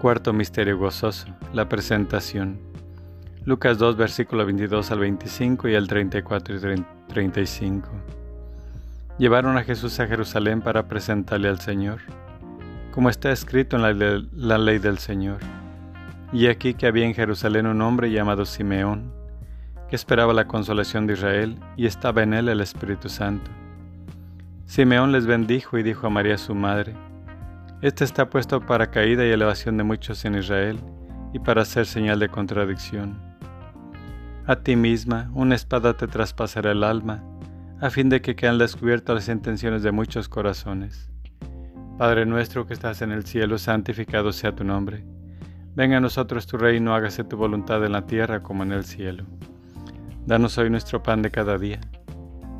Cuarto 0.00 0.32
misterio 0.32 0.78
gozoso, 0.78 1.26
la 1.52 1.68
presentación. 1.68 2.60
Lucas 3.44 3.78
2, 3.78 3.96
versículo 3.96 4.46
22 4.46 4.92
al 4.92 5.00
25 5.00 5.68
y 5.68 5.74
al 5.74 5.88
34 5.88 6.54
y 6.54 6.84
35. 7.08 7.88
Llevaron 9.18 9.58
a 9.58 9.64
Jesús 9.64 9.98
a 9.98 10.06
Jerusalén 10.06 10.62
para 10.62 10.86
presentarle 10.86 11.48
al 11.48 11.58
Señor, 11.58 11.98
como 12.92 13.10
está 13.10 13.32
escrito 13.32 13.74
en 13.74 13.82
la, 13.82 14.22
la 14.32 14.58
ley 14.58 14.78
del 14.78 14.98
Señor. 14.98 15.38
Y 16.32 16.46
aquí 16.46 16.74
que 16.74 16.86
había 16.86 17.04
en 17.04 17.14
Jerusalén 17.14 17.66
un 17.66 17.82
hombre 17.82 18.12
llamado 18.12 18.44
Simeón, 18.44 19.12
que 19.90 19.96
esperaba 19.96 20.32
la 20.32 20.46
consolación 20.46 21.08
de 21.08 21.14
Israel, 21.14 21.58
y 21.76 21.86
estaba 21.86 22.22
en 22.22 22.34
él 22.34 22.48
el 22.48 22.60
Espíritu 22.60 23.08
Santo. 23.08 23.50
Simeón 24.64 25.10
les 25.10 25.26
bendijo 25.26 25.76
y 25.76 25.82
dijo 25.82 26.06
a 26.06 26.10
María 26.10 26.38
su 26.38 26.54
madre, 26.54 26.94
este 27.80 28.02
está 28.02 28.28
puesto 28.28 28.60
para 28.60 28.90
caída 28.90 29.24
y 29.24 29.30
elevación 29.30 29.76
de 29.76 29.84
muchos 29.84 30.24
en 30.24 30.34
Israel 30.34 30.80
y 31.32 31.38
para 31.38 31.64
ser 31.64 31.86
señal 31.86 32.18
de 32.18 32.28
contradicción. 32.28 33.20
A 34.46 34.56
ti 34.56 34.74
misma 34.74 35.30
una 35.32 35.54
espada 35.54 35.96
te 35.96 36.08
traspasará 36.08 36.72
el 36.72 36.82
alma, 36.82 37.22
a 37.80 37.90
fin 37.90 38.08
de 38.08 38.20
que 38.20 38.34
quedan 38.34 38.58
descubiertas 38.58 39.14
las 39.14 39.28
intenciones 39.28 39.84
de 39.84 39.92
muchos 39.92 40.28
corazones. 40.28 41.08
Padre 41.98 42.26
nuestro 42.26 42.66
que 42.66 42.74
estás 42.74 43.00
en 43.00 43.12
el 43.12 43.24
cielo, 43.24 43.58
santificado 43.58 44.32
sea 44.32 44.56
tu 44.56 44.64
nombre. 44.64 45.04
Venga 45.76 45.98
a 45.98 46.00
nosotros 46.00 46.48
tu 46.48 46.56
reino, 46.56 46.96
hágase 46.96 47.22
tu 47.22 47.36
voluntad 47.36 47.84
en 47.84 47.92
la 47.92 48.06
tierra 48.06 48.42
como 48.42 48.64
en 48.64 48.72
el 48.72 48.84
cielo. 48.84 49.24
Danos 50.26 50.58
hoy 50.58 50.68
nuestro 50.68 51.00
pan 51.00 51.22
de 51.22 51.30
cada 51.30 51.58
día. 51.58 51.80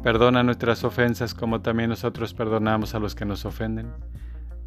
Perdona 0.04 0.44
nuestras 0.44 0.84
ofensas 0.84 1.34
como 1.34 1.60
también 1.60 1.90
nosotros 1.90 2.34
perdonamos 2.34 2.94
a 2.94 3.00
los 3.00 3.16
que 3.16 3.24
nos 3.24 3.44
ofenden 3.44 3.90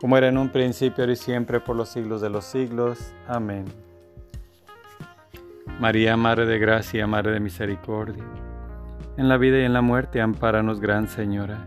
como 0.00 0.16
era 0.16 0.28
en 0.28 0.38
un 0.38 0.48
principio, 0.48 1.04
ahora 1.04 1.12
y 1.12 1.16
siempre, 1.16 1.60
por 1.60 1.76
los 1.76 1.90
siglos 1.90 2.22
de 2.22 2.30
los 2.30 2.46
siglos. 2.46 3.12
Amén. 3.28 3.66
María, 5.78 6.16
Madre 6.16 6.46
de 6.46 6.58
Gracia, 6.58 7.06
Madre 7.06 7.32
de 7.32 7.40
Misericordia, 7.40 8.24
en 9.18 9.28
la 9.28 9.36
vida 9.36 9.58
y 9.58 9.64
en 9.64 9.74
la 9.74 9.82
muerte, 9.82 10.22
ampáranos, 10.22 10.80
Gran 10.80 11.06
Señora. 11.06 11.66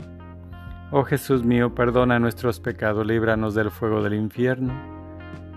Oh 0.89 1.03
Jesús 1.03 1.43
mío, 1.43 1.75
perdona 1.75 2.17
nuestros 2.17 2.59
pecados, 2.59 3.05
líbranos 3.05 3.53
del 3.53 3.69
fuego 3.69 4.01
del 4.01 4.15
infierno. 4.15 4.73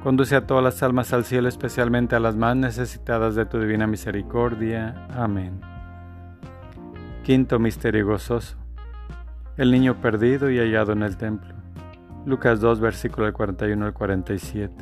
Conduce 0.03 0.37
a 0.37 0.47
todas 0.47 0.63
las 0.63 0.83
almas 0.83 1.15
al 1.15 1.25
cielo, 1.25 1.49
especialmente 1.49 2.15
a 2.15 2.21
las 2.21 2.37
más 2.37 2.57
necesitadas 2.57 3.35
de 3.35 3.47
tu 3.47 3.59
divina 3.59 3.87
misericordia. 3.87 5.07
Amén. 5.15 5.61
Quinto 7.25 7.59
Misterio 7.59 8.07
Gozoso. 8.07 8.57
El 9.57 9.73
niño 9.73 9.99
perdido 10.01 10.51
y 10.51 10.59
hallado 10.59 10.93
en 10.93 11.03
el 11.03 11.17
templo. 11.17 11.66
Lucas 12.27 12.61
2, 12.61 12.81
versículo 12.81 13.33
41 13.33 13.87
al 13.87 13.95
47. 13.95 14.75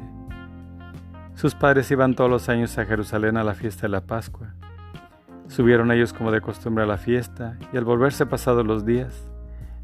Sus 1.34 1.54
padres 1.54 1.90
iban 1.90 2.14
todos 2.14 2.30
los 2.30 2.48
años 2.48 2.78
a 2.78 2.86
Jerusalén 2.86 3.36
a 3.36 3.44
la 3.44 3.52
fiesta 3.52 3.82
de 3.82 3.90
la 3.90 4.00
Pascua. 4.00 4.54
Subieron 5.48 5.92
ellos 5.92 6.14
como 6.14 6.32
de 6.32 6.40
costumbre 6.40 6.84
a 6.84 6.86
la 6.86 6.96
fiesta, 6.96 7.58
y 7.70 7.76
al 7.76 7.84
volverse 7.84 8.24
pasados 8.24 8.66
los 8.66 8.86
días, 8.86 9.28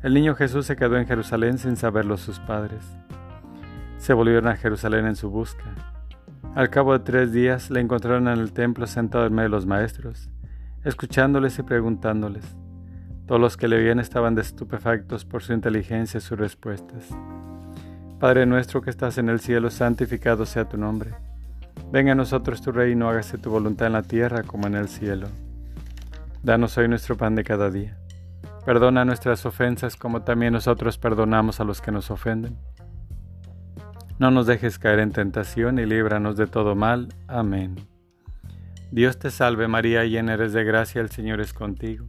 el 0.03 0.15
niño 0.15 0.35
Jesús 0.37 0.65
se 0.65 0.75
quedó 0.75 0.97
en 0.97 1.07
Jerusalén 1.07 1.59
sin 1.59 1.77
saberlo 1.77 2.17
sus 2.17 2.41
padres. 2.41 2.83
Se 3.99 4.15
volvieron 4.15 4.49
a 4.49 4.57
Jerusalén 4.57 5.05
en 5.05 5.17
su 5.17 5.29
busca. 5.29 5.75
Al 6.55 6.71
cabo 6.71 6.95
de 6.95 7.01
tres 7.01 7.31
días 7.31 7.69
le 7.69 7.81
encontraron 7.81 8.29
en 8.29 8.39
el 8.39 8.55
templo 8.55 8.87
sentado 8.87 9.27
en 9.27 9.35
medio 9.35 9.51
de 9.51 9.57
los 9.57 9.67
maestros, 9.67 10.31
escuchándoles 10.83 11.59
y 11.59 11.63
preguntándoles. 11.63 12.57
Todos 13.31 13.41
los 13.41 13.57
que 13.57 13.69
le 13.69 13.77
oían 13.77 14.01
estaban 14.01 14.37
estupefactos 14.41 15.25
por 15.25 15.45
su 15.45 15.53
inteligencia 15.53 16.19
y 16.19 16.21
sus 16.21 16.37
respuestas. 16.37 17.11
Padre 18.19 18.45
nuestro 18.45 18.83
que 18.83 18.91
estás 18.91 19.19
en 19.19 19.29
el 19.29 19.39
cielo, 19.39 19.71
santificado 19.71 20.45
sea 20.45 20.69
tu 20.69 20.77
nombre. 20.77 21.13
Venga 21.93 22.11
a 22.11 22.17
nosotros 22.17 22.61
tu 22.61 22.73
reino, 22.73 23.09
hágase 23.09 23.39
tu 23.39 23.49
voluntad 23.49 23.87
en 23.87 23.93
la 23.93 24.03
tierra 24.03 24.43
como 24.43 24.67
en 24.67 24.75
el 24.75 24.89
cielo. 24.89 25.29
Danos 26.43 26.77
hoy 26.77 26.89
nuestro 26.89 27.17
pan 27.17 27.37
de 27.37 27.45
cada 27.45 27.71
día. 27.71 27.97
Perdona 28.67 29.05
nuestras 29.05 29.47
ofensas 29.47 29.95
como 29.95 30.23
también 30.23 30.53
nosotros 30.53 30.99
perdonamos 30.99 31.61
a 31.61 31.65
los 31.65 31.81
que 31.81 31.93
nos 31.93 32.11
ofenden. 32.11 32.59
No 34.19 34.33
nos 34.33 34.49
dejes 34.49 34.81
caer 34.81 34.99
en 34.99 35.13
tentación 35.13 35.79
y 35.79 35.87
líbranos 35.87 36.37
de 36.37 36.49
todo 36.49 36.75
mal. 36.75 37.15
Amén. 37.29 37.77
Dios 38.91 39.21
te 39.21 39.31
salve 39.31 39.69
María, 39.69 40.05
llena 40.05 40.35
eres 40.35 40.53
de 40.53 40.65
gracia, 40.65 41.01
el 41.01 41.11
Señor 41.11 41.41
es 41.41 41.55
contigo. 41.55 42.09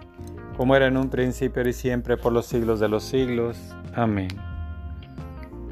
como 0.61 0.75
era 0.75 0.85
en 0.85 0.95
un 0.95 1.09
principio 1.09 1.67
y 1.67 1.73
siempre 1.73 2.17
por 2.17 2.31
los 2.31 2.45
siglos 2.45 2.79
de 2.79 2.87
los 2.87 3.01
siglos. 3.01 3.57
Amén. 3.95 4.27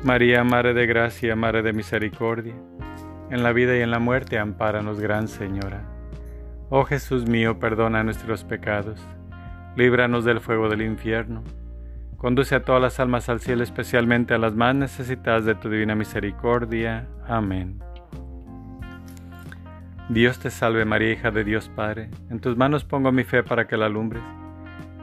María, 0.04 0.44
Madre 0.44 0.74
de 0.74 0.88
Gracia, 0.88 1.36
Madre 1.36 1.62
de 1.62 1.74
Misericordia, 1.74 2.56
en 3.30 3.44
la 3.44 3.54
vida 3.54 3.78
y 3.78 3.82
en 3.82 3.92
la 3.92 4.00
muerte, 4.00 4.40
ampáranos, 4.40 5.00
Gran 5.00 5.28
Señora. 5.28 5.84
Oh 6.72 6.86
Jesús 6.86 7.30
mío, 7.30 7.60
perdona 7.60 8.04
nuestros 8.04 8.44
pecados, 8.44 9.00
líbranos 9.76 10.26
del 10.26 10.40
fuego 10.40 10.70
del 10.70 10.82
infierno, 10.82 11.44
conduce 12.18 12.56
a 12.56 12.64
todas 12.64 12.82
las 12.82 13.00
almas 13.00 13.30
al 13.30 13.42
cielo, 13.42 13.62
especialmente 13.62 14.34
a 14.34 14.40
las 14.40 14.56
más 14.56 14.74
necesitadas 14.74 15.46
de 15.46 15.54
tu 15.54 15.70
divina 15.70 15.94
misericordia. 15.94 17.08
Amén. 17.28 17.80
Dios 20.10 20.40
te 20.40 20.50
salve 20.50 20.84
María, 20.84 21.12
hija 21.12 21.30
de 21.30 21.44
Dios 21.44 21.70
Padre, 21.76 22.10
en 22.32 22.40
tus 22.40 22.58
manos 22.58 22.86
pongo 22.86 23.12
mi 23.12 23.24
fe 23.24 23.44
para 23.44 23.68
que 23.68 23.78
la 23.78 23.86
alumbres. 23.86 24.24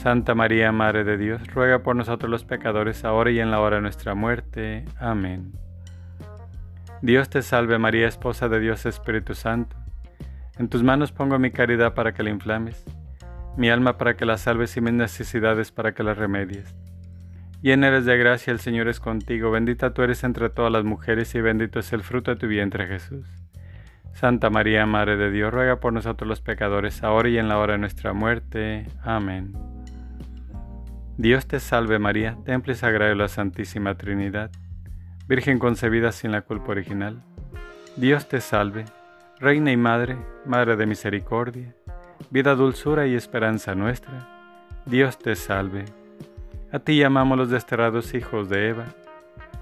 Santa 0.00 0.34
María, 0.34 0.72
Madre 0.72 1.04
de 1.04 1.18
Dios, 1.18 1.46
ruega 1.48 1.80
por 1.82 1.94
nosotros 1.94 2.30
los 2.30 2.44
pecadores, 2.44 3.04
ahora 3.04 3.32
y 3.32 3.38
en 3.38 3.50
la 3.50 3.60
hora 3.60 3.76
de 3.76 3.82
nuestra 3.82 4.14
muerte. 4.14 4.86
Amén. 4.98 5.52
Dios 7.02 7.28
te 7.28 7.42
salve 7.42 7.78
María, 7.78 8.08
esposa 8.08 8.48
de 8.48 8.60
Dios 8.60 8.86
Espíritu 8.86 9.34
Santo. 9.34 9.76
En 10.58 10.70
tus 10.70 10.82
manos 10.82 11.12
pongo 11.12 11.38
mi 11.38 11.50
caridad 11.50 11.92
para 11.92 12.14
que 12.14 12.22
la 12.22 12.30
inflames, 12.30 12.82
mi 13.58 13.68
alma 13.68 13.98
para 13.98 14.16
que 14.16 14.24
la 14.24 14.38
salves 14.38 14.74
y 14.78 14.80
mis 14.80 14.94
necesidades 14.94 15.70
para 15.70 15.92
que 15.92 16.02
la 16.02 16.14
remedies. 16.14 16.74
Llena 17.60 17.88
eres 17.88 18.06
de 18.06 18.16
gracia, 18.16 18.54
el 18.54 18.60
Señor 18.60 18.88
es 18.88 19.00
contigo, 19.00 19.50
bendita 19.50 19.92
tú 19.92 20.00
eres 20.00 20.24
entre 20.24 20.48
todas 20.48 20.72
las 20.72 20.82
mujeres 20.82 21.34
y 21.34 21.42
bendito 21.42 21.78
es 21.78 21.92
el 21.92 22.02
fruto 22.02 22.30
de 22.30 22.38
tu 22.38 22.46
vientre 22.46 22.86
Jesús. 22.86 23.26
Santa 24.14 24.48
María, 24.48 24.86
Madre 24.86 25.18
de 25.18 25.30
Dios, 25.30 25.52
ruega 25.52 25.78
por 25.78 25.92
nosotros 25.92 26.26
los 26.26 26.40
pecadores, 26.40 27.02
ahora 27.02 27.28
y 27.28 27.36
en 27.36 27.48
la 27.48 27.58
hora 27.58 27.74
de 27.74 27.80
nuestra 27.80 28.14
muerte. 28.14 28.86
Amén. 29.02 29.52
Dios 31.20 31.46
te 31.46 31.60
salve 31.60 31.98
María, 31.98 32.38
templo 32.46 32.72
y 32.72 32.76
sagrado 32.76 33.10
de 33.10 33.14
la 33.14 33.28
Santísima 33.28 33.94
Trinidad, 33.94 34.50
Virgen 35.28 35.58
concebida 35.58 36.12
sin 36.12 36.32
la 36.32 36.40
culpa 36.40 36.72
original. 36.72 37.22
Dios 37.94 38.26
te 38.26 38.40
salve, 38.40 38.86
Reina 39.38 39.70
y 39.70 39.76
Madre, 39.76 40.16
Madre 40.46 40.76
de 40.76 40.86
Misericordia, 40.86 41.74
vida, 42.30 42.54
dulzura 42.54 43.06
y 43.06 43.16
esperanza 43.16 43.74
nuestra. 43.74 44.30
Dios 44.86 45.18
te 45.18 45.36
salve. 45.36 45.84
A 46.72 46.78
ti 46.78 46.98
llamamos 46.98 47.36
los 47.36 47.50
desterrados 47.50 48.14
hijos 48.14 48.48
de 48.48 48.70
Eva, 48.70 48.86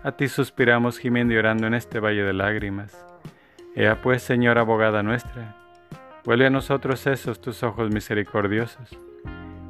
a 0.05 0.13
ti 0.13 0.29
suspiramos 0.29 1.01
gimiendo 1.01 1.35
y 1.35 1.39
orando 1.39 1.67
en 1.67 1.75
este 1.75 1.99
valle 1.99 2.23
de 2.23 2.35
lágrimas. 2.35 2.97
Ea 3.75 4.01
pues, 4.01 4.23
Señora 4.23 4.61
abogada 4.61 5.03
nuestra, 5.03 5.57
vuelve 6.25 6.47
a 6.47 6.51
nosotros 6.51 7.05
esos 7.09 7.41
tus 7.41 7.65
ojos 7.65 7.91
misericordiosos 7.91 8.97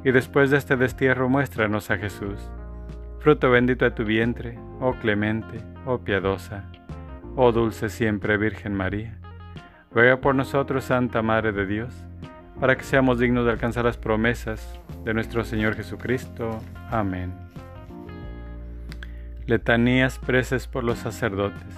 y 0.03 0.11
después 0.11 0.49
de 0.49 0.57
este 0.57 0.77
destierro 0.77 1.29
muéstranos 1.29 1.91
a 1.91 1.97
Jesús, 1.97 2.39
fruto 3.19 3.49
bendito 3.49 3.85
de 3.85 3.91
tu 3.91 4.05
vientre, 4.05 4.57
oh 4.79 4.93
clemente, 4.93 5.59
oh 5.85 5.99
piadosa, 5.99 6.63
oh 7.35 7.51
dulce 7.51 7.89
siempre 7.89 8.37
Virgen 8.37 8.73
María. 8.73 9.17
Ruega 9.91 10.21
por 10.21 10.35
nosotros, 10.35 10.85
Santa 10.85 11.21
Madre 11.21 11.51
de 11.51 11.65
Dios, 11.65 11.93
para 12.59 12.77
que 12.77 12.83
seamos 12.83 13.19
dignos 13.19 13.45
de 13.45 13.51
alcanzar 13.51 13.85
las 13.85 13.97
promesas 13.97 14.79
de 15.03 15.13
nuestro 15.13 15.43
Señor 15.43 15.75
Jesucristo. 15.75 16.61
Amén. 16.91 17.33
Letanías 19.47 20.19
preces 20.19 20.67
por 20.67 20.83
los 20.83 20.99
sacerdotes. 20.99 21.75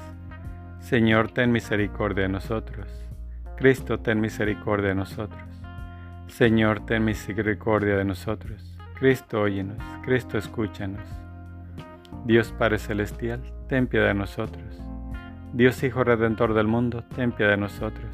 Señor, 0.80 1.32
ten 1.32 1.52
misericordia 1.52 2.24
de 2.24 2.30
nosotros. 2.30 2.88
Cristo, 3.56 4.00
ten 4.00 4.20
misericordia 4.20 4.90
de 4.90 4.96
nosotros. 4.96 5.51
Señor, 6.32 6.86
ten 6.86 7.04
misericordia 7.04 7.98
de 7.98 8.06
nosotros. 8.06 8.78
Cristo, 8.98 9.42
óyenos. 9.42 9.78
Cristo, 10.02 10.38
escúchanos. 10.38 11.06
Dios 12.26 12.54
Padre 12.58 12.80
Celestial, 12.80 13.42
ten 13.68 13.86
piedad 13.86 14.08
de 14.08 14.14
nosotros. 14.14 14.82
Dios 15.52 15.84
Hijo 15.84 16.06
Redentor 16.06 16.54
del 16.54 16.68
mundo, 16.68 17.04
ten 17.16 17.34
piedad 17.34 17.52
de 17.52 17.58
nosotros. 17.58 18.10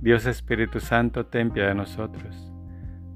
Dios 0.00 0.24
Espíritu 0.24 0.80
Santo, 0.80 1.26
ten 1.26 1.50
piedad 1.50 1.68
de 1.68 1.74
nosotros. 1.74 2.50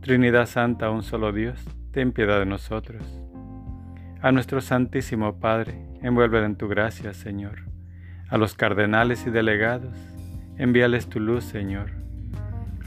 Trinidad 0.03 0.45
Santa, 0.45 0.91
un 0.91 1.03
solo 1.03 1.33
Dios, 1.33 1.65
ten 1.91 2.13
piedad 2.13 2.39
de 2.41 2.47
nosotros. 2.47 3.03
A 4.21 4.33
nuestro 4.33 4.61
Santísimo 4.61 5.41
Padre, 5.41 5.83
envuelve 6.03 6.45
en 6.45 6.57
tu 6.57 6.69
gracia, 6.69 7.15
Señor. 7.15 7.63
A 8.29 8.37
los 8.37 8.55
cardenales 8.55 9.27
y 9.27 9.31
delegados, 9.31 9.97
envíales 10.59 11.09
tu 11.09 11.21
luz, 11.21 11.43
Señor. 11.45 12.00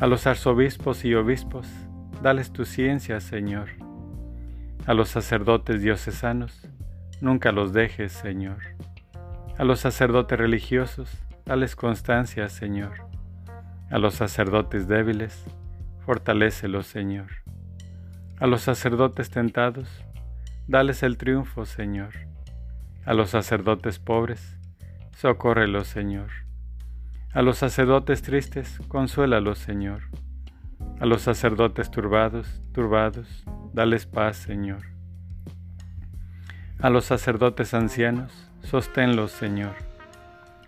A 0.04 0.06
los 0.06 0.28
arzobispos 0.28 1.06
y 1.06 1.16
obispos, 1.16 1.66
dales 2.22 2.52
tu 2.52 2.66
ciencia, 2.66 3.22
Señor. 3.22 3.70
A 4.86 4.94
los 4.94 5.08
sacerdotes 5.08 5.82
diocesanos, 5.82 6.68
nunca 7.22 7.54
los 7.54 7.72
dejes, 7.72 8.12
Señor. 8.12 8.58
A 9.58 9.64
los 9.64 9.80
sacerdotes 9.80 10.38
religiosos, 10.38 11.10
dales 11.46 11.78
constancia, 11.78 12.50
Señor. 12.50 13.08
A 13.90 13.98
los 13.98 14.16
sacerdotes 14.16 14.90
débiles, 14.90 15.46
fortalécelos, 16.06 16.86
Señor. 16.86 17.28
A 18.42 18.48
los 18.48 18.62
sacerdotes 18.62 19.30
tentados, 19.30 19.88
dales 20.68 21.02
el 21.04 21.18
triunfo, 21.18 21.66
Señor. 21.66 22.12
A 23.06 23.14
los 23.14 23.30
sacerdotes 23.30 24.00
pobres, 24.00 24.58
socórrelos, 25.16 25.88
Señor. 25.88 26.30
A 27.34 27.42
los 27.42 27.58
sacerdotes 27.58 28.22
tristes, 28.22 28.80
consuélalos, 28.88 29.58
Señor. 29.58 30.04
A 31.00 31.08
los 31.08 31.24
sacerdotes 31.24 31.90
turbados, 31.90 32.62
turbados, 32.74 33.44
dales 33.74 34.06
paz, 34.06 34.38
Señor. 34.38 34.84
A 36.80 36.92
los 36.92 37.06
sacerdotes 37.06 37.74
ancianos, 37.74 38.52
sosténlos, 38.62 39.32
Señor. 39.32 39.74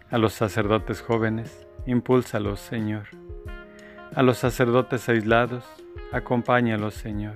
A 0.10 0.18
los 0.18 0.34
sacerdotes 0.34 1.04
jóvenes, 1.04 1.68
impúlsalos, 1.86 2.62
Señor. 2.62 3.10
A 4.16 4.24
los 4.24 4.40
sacerdotes 4.40 5.08
aislados, 5.08 5.64
acompáñalos, 6.12 6.96
Señor. 6.96 7.36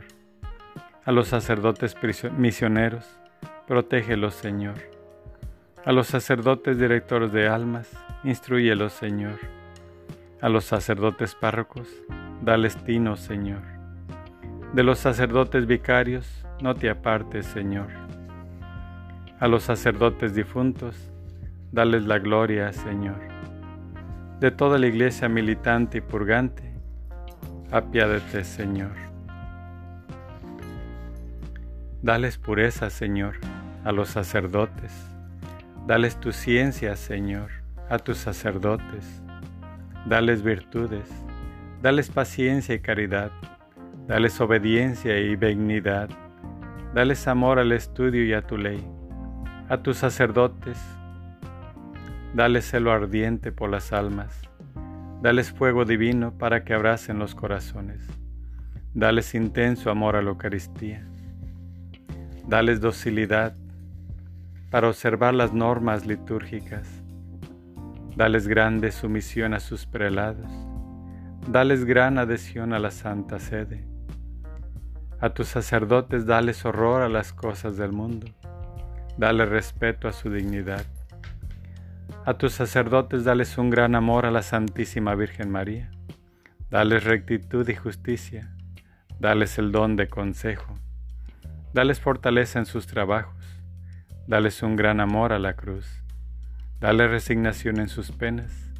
A 1.05 1.11
los 1.11 1.27
sacerdotes 1.27 1.95
misioneros, 2.35 3.05
protégelos, 3.67 4.33
Señor. 4.33 4.98
A 5.85 5.93
los 5.93 6.07
sacerdotes 6.07 6.77
directores 6.77 7.31
de 7.31 7.47
almas, 7.47 7.89
instruyelos, 8.25 8.91
Señor. 8.91 9.39
A 10.41 10.49
los 10.49 10.65
sacerdotes 10.65 11.35
párrocos, 11.35 11.87
dales 12.41 12.75
tino, 12.83 13.15
Señor. 13.15 13.61
De 14.73 14.83
los 14.83 14.99
sacerdotes 14.99 15.65
vicarios, 15.67 16.45
no 16.61 16.75
te 16.75 16.89
apartes, 16.89 17.45
Señor. 17.45 17.87
A 19.39 19.47
los 19.47 19.63
sacerdotes 19.63 20.35
difuntos, 20.35 21.13
dales 21.71 22.05
la 22.05 22.19
gloria, 22.19 22.73
Señor. 22.73 23.21
De 24.41 24.51
toda 24.51 24.79
la 24.79 24.87
iglesia 24.87 25.29
militante 25.29 25.99
y 25.99 26.01
purgante, 26.01 26.73
apiádate, 27.71 28.43
Señor. 28.43 28.97
Dales 32.01 32.37
pureza, 32.37 32.89
Señor, 32.89 33.35
a 33.85 33.93
los 33.93 34.09
sacerdotes. 34.09 35.08
Dales 35.89 36.19
tu 36.19 36.31
ciencia, 36.31 36.95
Señor, 36.95 37.49
a 37.89 37.97
tus 37.97 38.19
sacerdotes. 38.19 39.23
Dales 40.05 40.43
virtudes. 40.43 41.09
Dales 41.81 42.11
paciencia 42.11 42.75
y 42.75 42.79
caridad. 42.79 43.31
Dales 44.05 44.39
obediencia 44.39 45.17
y 45.17 45.35
benignidad. 45.35 46.07
Dales 46.93 47.27
amor 47.27 47.57
al 47.57 47.71
estudio 47.71 48.23
y 48.23 48.33
a 48.33 48.43
tu 48.43 48.55
ley. 48.55 48.87
A 49.67 49.81
tus 49.81 49.97
sacerdotes. 49.97 50.77
Dales 52.35 52.69
celo 52.69 52.91
ardiente 52.91 53.51
por 53.51 53.71
las 53.71 53.91
almas 53.91 54.43
Dales 55.23 55.51
fuego 55.51 55.85
divino 55.85 56.37
para 56.37 56.63
que 56.63 56.75
abracen 56.75 57.17
los 57.17 57.33
corazones. 57.33 58.05
Dales 58.93 59.33
intenso 59.33 59.89
amor 59.89 60.15
a 60.15 60.21
la 60.21 60.29
Eucaristía. 60.29 61.09
Dales 62.45 62.79
docilidad 62.79 63.55
para 64.69 64.87
observar 64.87 65.33
las 65.33 65.53
normas 65.53 66.05
litúrgicas. 66.05 66.87
Dales 68.15 68.47
grande 68.47 68.91
sumisión 68.91 69.53
a 69.53 69.59
sus 69.59 69.85
prelados. 69.85 70.51
Dales 71.47 71.85
gran 71.85 72.17
adhesión 72.17 72.73
a 72.73 72.79
la 72.79 72.91
Santa 72.91 73.39
Sede. 73.39 73.87
A 75.21 75.31
tus 75.31 75.47
sacerdotes 75.47 76.25
dales 76.25 76.63
horror 76.65 77.01
a 77.01 77.09
las 77.09 77.33
cosas 77.33 77.77
del 77.77 77.91
mundo. 77.91 78.27
Dale 79.17 79.45
respeto 79.45 80.07
a 80.07 80.13
su 80.13 80.29
dignidad. 80.29 80.85
A 82.25 82.35
tus 82.35 82.53
sacerdotes 82.53 83.23
dales 83.23 83.57
un 83.57 83.69
gran 83.69 83.95
amor 83.95 84.25
a 84.25 84.31
la 84.31 84.43
Santísima 84.43 85.15
Virgen 85.15 85.49
María. 85.49 85.91
Dales 86.69 87.03
rectitud 87.03 87.67
y 87.67 87.75
justicia. 87.75 88.55
Dales 89.19 89.57
el 89.57 89.71
don 89.71 89.95
de 89.95 90.07
consejo. 90.07 90.75
Dales 91.73 91.99
fortaleza 91.99 92.59
en 92.59 92.65
sus 92.65 92.85
trabajos. 92.85 93.38
Dales 94.29 94.61
un 94.61 94.75
gran 94.75 94.99
amor 94.99 95.33
a 95.33 95.39
la 95.39 95.55
cruz. 95.55 96.03
Dales 96.79 97.09
resignación 97.09 97.79
en 97.79 97.89
sus 97.89 98.11
penas. 98.11 98.71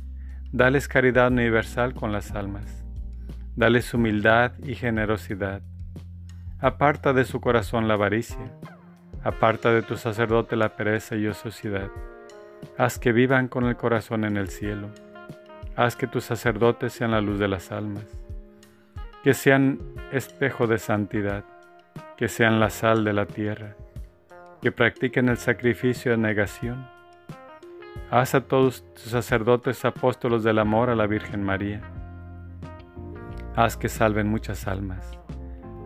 Dales 0.52 0.88
caridad 0.88 1.32
universal 1.32 1.96
con 1.96 2.12
las 2.12 2.34
almas. 2.34 2.86
Dales 3.56 3.92
humildad 3.96 4.52
y 4.62 4.76
generosidad. 4.76 5.64
Aparta 6.60 7.14
de 7.14 7.26
su 7.26 7.42
corazón 7.42 7.88
la 7.88 7.96
avaricia. 7.96 8.54
Aparta 9.24 9.72
de 9.72 9.82
tu 9.82 9.98
sacerdote 9.98 10.56
la 10.56 10.76
pereza 10.76 11.16
y 11.16 11.26
ociosidad 11.26 11.90
Haz 12.78 13.00
que 13.00 13.12
vivan 13.12 13.48
con 13.48 13.66
el 13.66 13.76
corazón 13.76 14.26
en 14.26 14.38
el 14.38 14.50
cielo. 14.50 14.90
Haz 15.76 15.96
que 15.96 16.06
tus 16.06 16.26
sacerdotes 16.26 16.94
sean 16.94 17.10
la 17.10 17.22
luz 17.22 17.40
de 17.40 17.48
las 17.48 17.72
almas, 17.72 18.06
que 19.24 19.34
sean 19.34 19.80
espejo 20.12 20.68
de 20.68 20.78
santidad, 20.78 21.44
que 22.18 22.28
sean 22.28 22.60
la 22.60 22.70
sal 22.70 23.04
de 23.04 23.14
la 23.14 23.26
tierra, 23.26 23.76
que 24.62 24.72
practiquen 24.72 25.30
el 25.30 25.38
sacrificio 25.38 26.12
de 26.12 26.18
negación. 26.18 26.88
Haz 28.12 28.36
a 28.36 28.42
todos 28.42 28.84
tus 28.94 29.04
sacerdotes 29.04 29.86
apóstolos 29.86 30.44
del 30.44 30.60
amor 30.60 30.90
a 30.90 30.96
la 30.96 31.08
Virgen 31.08 31.44
María. 31.44 31.82
Haz 33.56 33.78
que 33.78 33.90
salven 33.90 34.28
muchas 34.28 34.68
almas. 34.68 35.18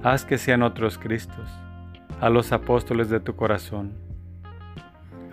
Haz 0.04 0.26
que 0.26 0.38
sean 0.38 0.64
otros 0.64 0.98
Cristos, 0.98 1.50
a 2.20 2.30
los 2.30 2.52
apóstoles 2.52 3.10
de 3.10 3.20
tu 3.20 3.36
corazón 3.36 4.04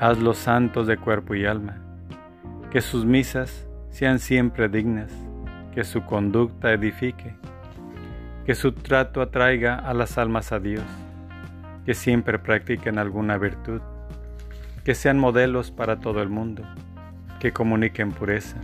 hazlos 0.00 0.38
santos 0.38 0.86
de 0.86 0.96
cuerpo 0.96 1.34
y 1.34 1.44
alma, 1.44 1.76
que 2.70 2.80
sus 2.80 3.04
misas 3.04 3.68
sean 3.90 4.18
siempre 4.18 4.70
dignas, 4.70 5.12
que 5.74 5.84
su 5.84 6.02
conducta 6.06 6.72
edifique, 6.72 7.36
que 8.46 8.54
su 8.54 8.72
trato 8.72 9.20
atraiga 9.20 9.76
a 9.76 9.92
las 9.92 10.16
almas 10.16 10.52
a 10.52 10.58
Dios, 10.58 10.84
que 11.84 11.94
siempre 11.94 12.38
practiquen 12.38 12.98
alguna 12.98 13.38
virtud, 13.38 13.80
que 14.84 14.94
sean 14.94 15.18
modelos 15.18 15.70
para 15.70 16.00
todo 16.00 16.22
el 16.22 16.28
mundo, 16.28 16.62
que 17.38 17.52
comuniquen 17.52 18.12
pureza, 18.12 18.58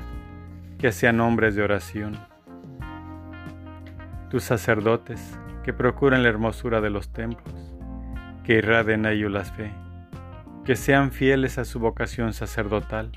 que 0.78 0.92
sean 0.92 1.20
hombres 1.20 1.54
de 1.54 1.62
oración. 1.62 2.16
Tus 4.30 4.42
sacerdotes, 4.42 5.38
que 5.64 5.72
procuren 5.72 6.22
la 6.22 6.28
hermosura 6.28 6.80
de 6.80 6.90
los 6.90 7.12
templos, 7.12 7.74
que 8.44 8.54
irraden 8.54 9.06
a 9.06 9.12
ellos 9.12 9.32
la 9.32 9.44
fe 9.44 9.72
que 10.66 10.74
sean 10.74 11.12
fieles 11.12 11.58
a 11.58 11.64
su 11.64 11.78
vocación 11.78 12.32
sacerdotal, 12.32 13.12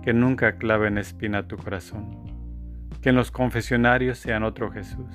que 0.00 0.12
nunca 0.12 0.58
claven 0.58 0.96
espina 0.96 1.48
tu 1.48 1.56
corazón, 1.56 2.06
que 3.02 3.08
en 3.08 3.16
los 3.16 3.32
confesionarios 3.32 4.18
sean 4.18 4.44
otro 4.44 4.70
Jesús, 4.70 5.10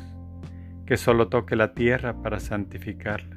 que 0.85 0.97
solo 0.97 1.29
toque 1.29 1.55
la 1.55 1.73
tierra 1.73 2.21
para 2.21 2.41
santificarla, 2.41 3.32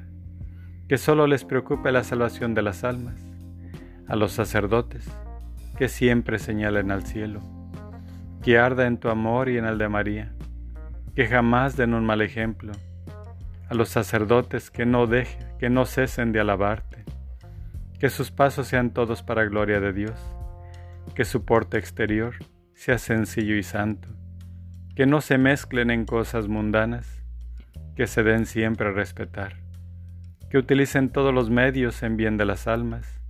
que 0.87 0.97
solo 0.97 1.27
les 1.27 1.43
preocupe 1.43 1.91
la 1.91 2.03
salvación 2.03 2.53
de 2.53 2.61
las 2.61 2.83
almas, 2.83 3.21
a 4.07 4.15
los 4.15 4.31
sacerdotes, 4.31 5.09
que 5.77 5.89
siempre 5.89 6.39
señalen 6.39 6.91
al 6.91 7.03
cielo, 7.03 7.41
que 8.41 8.57
arda 8.57 8.87
en 8.87 8.97
tu 8.97 9.09
amor 9.09 9.49
y 9.49 9.57
en 9.57 9.65
el 9.65 9.77
de 9.77 9.89
María, 9.89 10.33
que 11.13 11.27
jamás 11.27 11.75
den 11.75 11.93
un 11.93 12.05
mal 12.05 12.21
ejemplo, 12.21 12.71
a 13.69 13.73
los 13.73 13.89
sacerdotes 13.89 14.71
que 14.71 14.85
no 14.85 15.07
dejen, 15.07 15.45
que 15.59 15.69
no 15.69 15.85
cesen 15.85 16.31
de 16.31 16.39
alabarte, 16.39 17.03
que 17.99 18.09
sus 18.09 18.31
pasos 18.31 18.67
sean 18.67 18.91
todos 18.91 19.23
para 19.23 19.43
gloria 19.43 19.81
de 19.81 19.91
Dios, 19.91 20.19
que 21.15 21.25
su 21.25 21.43
porte 21.43 21.77
exterior 21.77 22.35
sea 22.75 22.97
sencillo 22.97 23.55
y 23.55 23.63
santo, 23.63 24.07
que 24.95 25.05
no 25.05 25.19
se 25.19 25.37
mezclen 25.37 25.91
en 25.91 26.05
cosas 26.05 26.47
mundanas, 26.47 27.23
que 27.95 28.07
se 28.07 28.23
den 28.23 28.45
siempre 28.45 28.89
a 28.89 28.91
respetar, 28.91 29.66
que 30.49 30.57
utilicen 30.57 31.09
todos 31.09 31.33
los 31.33 31.49
medios 31.49 32.03
en 32.03 32.17
bien 32.17 32.37
de 32.37 32.45
las 32.45 32.67
almas, 32.67 33.21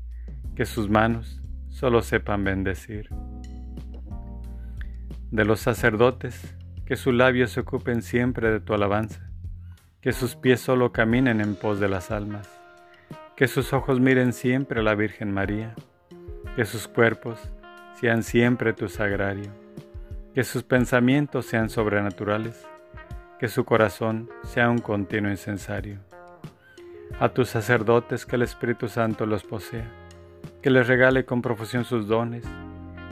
que 0.55 0.65
sus 0.65 0.89
manos 0.89 1.41
solo 1.69 2.01
sepan 2.01 2.43
bendecir. 2.43 3.09
De 5.31 5.45
los 5.45 5.59
sacerdotes, 5.59 6.55
que 6.85 6.95
sus 6.95 7.13
labios 7.13 7.51
se 7.51 7.59
ocupen 7.59 8.01
siempre 8.01 8.51
de 8.51 8.59
tu 8.59 8.73
alabanza, 8.73 9.29
que 10.01 10.13
sus 10.13 10.35
pies 10.35 10.61
solo 10.61 10.91
caminen 10.91 11.41
en 11.41 11.55
pos 11.55 11.79
de 11.79 11.89
las 11.89 12.11
almas, 12.11 12.49
que 13.35 13.47
sus 13.47 13.73
ojos 13.73 13.99
miren 13.99 14.31
siempre 14.31 14.79
a 14.79 14.83
la 14.83 14.95
Virgen 14.95 15.31
María, 15.31 15.75
que 16.55 16.65
sus 16.65 16.87
cuerpos 16.87 17.51
sean 17.99 18.23
siempre 18.23 18.73
tu 18.73 18.89
sagrario, 18.89 19.51
que 20.33 20.43
sus 20.43 20.63
pensamientos 20.63 21.45
sean 21.45 21.69
sobrenaturales, 21.69 22.65
que 23.39 23.47
su 23.47 23.65
corazón 23.65 24.29
sea 24.43 24.69
un 24.69 24.79
continuo 24.79 25.29
incensario. 25.29 26.06
A 27.19 27.29
tus 27.29 27.49
sacerdotes 27.49 28.25
que 28.25 28.35
el 28.35 28.43
Espíritu 28.43 28.87
Santo 28.87 29.25
los 29.25 29.43
posea, 29.43 29.91
que 30.61 30.69
les 30.69 30.87
regale 30.87 31.25
con 31.25 31.41
profusión 31.41 31.83
sus 31.83 32.07
dones, 32.07 32.45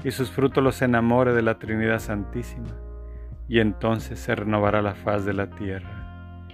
y 0.04 0.12
sus 0.12 0.30
frutos 0.30 0.64
los 0.64 0.82
enamore 0.84 1.34
de 1.34 1.42
la 1.42 1.58
Trinidad 1.58 1.98
Santísima, 1.98 2.70
y 3.48 3.60
entonces 3.60 4.20
se 4.20 4.36
renovará 4.36 4.84
la 4.84 4.94
faz 4.94 5.26
de 5.26 5.34
la 5.34 5.50
tierra. 5.50 6.46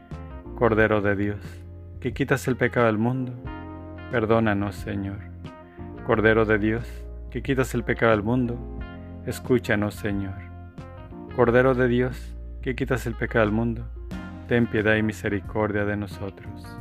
Cordero 0.56 1.02
de 1.02 1.18
Dios, 1.18 1.40
que 2.00 2.14
quitas 2.14 2.48
el 2.48 2.56
pecado 2.56 2.86
del 2.86 2.98
mundo, 2.98 3.34
perdónanos, 4.12 4.76
Señor. 4.76 5.20
Cordero 6.06 6.46
de 6.46 6.58
Dios, 6.58 6.88
que 7.30 7.42
quitas 7.42 7.76
el 7.76 7.84
pecado 7.84 8.12
del 8.12 8.24
mundo, 8.24 8.58
escúchanos, 9.26 9.96
Señor. 9.96 10.36
Cordero 11.36 11.76
de 11.76 11.90
Dios, 11.90 12.36
que 12.62 12.76
quitas 12.76 13.06
el 13.06 13.16
pecado 13.16 13.44
del 13.46 13.54
mundo, 13.54 13.86
ten 14.48 14.68
piedad 14.68 14.96
y 14.96 15.04
misericordia 15.04 15.84
de 15.84 15.98
nosotros. 15.98 16.81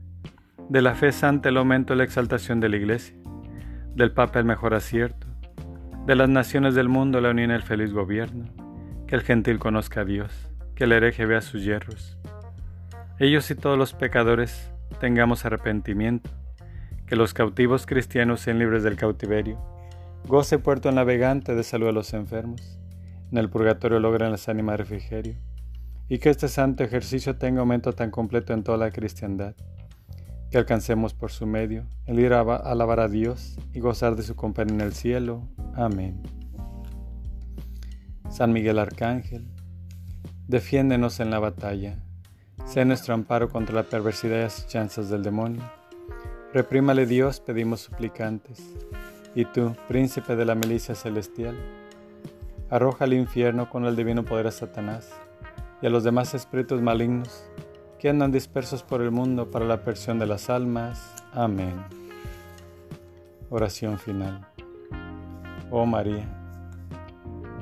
de 0.71 0.81
la 0.81 0.95
fe 0.95 1.11
santa 1.11 1.49
el 1.49 1.57
aumento 1.57 1.93
y 1.93 1.97
la 1.97 2.05
exaltación 2.05 2.61
de 2.61 2.69
la 2.69 2.77
Iglesia, 2.77 3.13
del 3.93 4.13
Papa 4.13 4.39
el 4.39 4.45
mejor 4.45 4.73
acierto, 4.73 5.27
de 6.05 6.15
las 6.15 6.29
naciones 6.29 6.75
del 6.75 6.87
mundo 6.87 7.19
la 7.19 7.31
unión 7.31 7.51
y 7.51 7.55
el 7.55 7.61
feliz 7.61 7.91
gobierno, 7.91 8.45
que 9.05 9.15
el 9.15 9.21
gentil 9.21 9.59
conozca 9.59 9.99
a 9.99 10.05
Dios, 10.05 10.49
que 10.73 10.85
el 10.85 10.93
hereje 10.93 11.25
vea 11.25 11.41
sus 11.41 11.65
hierros. 11.65 12.17
Ellos 13.19 13.51
y 13.51 13.55
todos 13.55 13.77
los 13.77 13.91
pecadores 13.91 14.71
tengamos 15.01 15.43
arrepentimiento, 15.43 16.29
que 17.05 17.17
los 17.17 17.33
cautivos 17.33 17.85
cristianos 17.85 18.39
sean 18.39 18.57
libres 18.57 18.81
del 18.83 18.95
cautiverio, 18.95 19.61
goce 20.25 20.57
puerto 20.57 20.89
navegante 20.93 21.53
de 21.53 21.63
salud 21.63 21.89
a 21.89 21.91
los 21.91 22.13
enfermos, 22.13 22.79
en 23.29 23.37
el 23.37 23.49
purgatorio 23.49 23.99
logran 23.99 24.31
las 24.31 24.47
ánimas 24.47 24.77
refrigerio 24.77 25.35
y 26.07 26.19
que 26.19 26.29
este 26.29 26.47
santo 26.47 26.85
ejercicio 26.85 27.35
tenga 27.35 27.59
aumento 27.59 27.91
tan 27.91 28.09
completo 28.09 28.53
en 28.53 28.63
toda 28.63 28.77
la 28.77 28.91
cristiandad, 28.91 29.53
que 30.51 30.57
alcancemos 30.57 31.13
por 31.13 31.31
su 31.31 31.47
medio 31.47 31.85
el 32.05 32.19
ir 32.19 32.33
a 32.33 32.41
alabar 32.41 32.99
a 32.99 33.07
Dios 33.07 33.57
y 33.73 33.79
gozar 33.79 34.17
de 34.17 34.23
su 34.23 34.35
compañía 34.35 34.75
en 34.75 34.81
el 34.81 34.93
cielo. 34.93 35.47
Amén. 35.75 36.21
San 38.29 38.51
Miguel 38.51 38.77
Arcángel, 38.77 39.47
defiéndenos 40.47 41.21
en 41.21 41.31
la 41.31 41.39
batalla, 41.39 42.03
sé 42.65 42.83
nuestro 42.83 43.13
amparo 43.13 43.49
contra 43.49 43.75
la 43.75 43.83
perversidad 43.83 44.39
y 44.39 44.41
las 44.41 44.67
chanzas 44.67 45.09
del 45.09 45.23
demonio. 45.23 45.63
Reprímale 46.53 47.05
Dios, 47.05 47.39
pedimos 47.39 47.79
suplicantes, 47.79 48.61
y 49.33 49.45
tú, 49.45 49.73
príncipe 49.87 50.35
de 50.35 50.45
la 50.45 50.55
milicia 50.55 50.95
celestial, 50.95 51.55
arroja 52.69 53.05
al 53.05 53.13
infierno 53.13 53.69
con 53.69 53.85
el 53.85 53.95
divino 53.95 54.25
poder 54.25 54.47
a 54.47 54.51
Satanás 54.51 55.09
y 55.81 55.87
a 55.87 55.89
los 55.89 56.03
demás 56.03 56.33
espíritus 56.33 56.81
malignos 56.81 57.45
que 58.01 58.09
andan 58.09 58.31
dispersos 58.31 58.81
por 58.81 59.03
el 59.03 59.11
mundo 59.11 59.51
para 59.51 59.63
la 59.63 59.83
persión 59.83 60.17
de 60.17 60.25
las 60.25 60.49
almas. 60.49 61.23
Amén. 61.33 61.75
Oración 63.51 63.99
final. 63.99 64.43
Oh 65.69 65.85
María, 65.85 66.27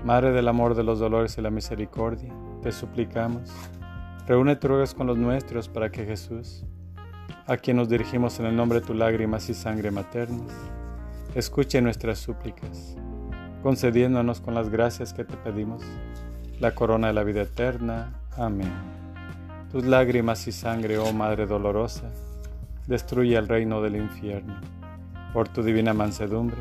Madre 0.06 0.32
del 0.32 0.48
amor, 0.48 0.76
de 0.76 0.84
los 0.84 0.98
dolores 0.98 1.38
y 1.38 1.42
la 1.42 1.50
misericordia, 1.50 2.34
te 2.64 2.72
suplicamos, 2.72 3.52
reúne 4.28 4.56
tu 4.56 4.70
ruegos 4.70 4.94
con 4.94 5.08
los 5.08 5.18
nuestros 5.18 5.68
para 5.68 5.92
que 5.92 6.06
Jesús, 6.06 6.64
a 7.46 7.58
quien 7.58 7.76
nos 7.76 7.90
dirigimos 7.90 8.40
en 8.40 8.46
el 8.46 8.56
nombre 8.56 8.80
de 8.80 8.88
tu 8.88 8.94
lágrimas 8.94 9.50
y 9.50 9.54
sangre 9.54 9.92
maternas, 9.92 10.54
escuche 11.36 11.82
nuestras 11.82 12.18
súplicas, 12.18 12.96
concediéndonos 13.62 14.40
con 14.40 14.56
las 14.56 14.70
gracias 14.70 15.14
que 15.14 15.26
te 15.26 15.36
pedimos 15.36 15.84
la 16.62 16.74
corona 16.74 17.08
de 17.08 17.14
la 17.14 17.24
vida 17.24 17.42
eterna. 17.42 18.22
Amén. 18.38 18.99
Tus 19.72 19.86
lágrimas 19.86 20.48
y 20.48 20.52
sangre, 20.52 20.98
oh 20.98 21.14
Madre 21.14 21.46
dolorosa, 21.46 22.12
destruye 22.88 23.38
el 23.38 23.48
reino 23.48 23.82
del 23.82 23.96
infierno. 23.96 24.60
Por 25.34 25.48
tu 25.48 25.62
divina 25.62 25.94
mansedumbre, 25.94 26.58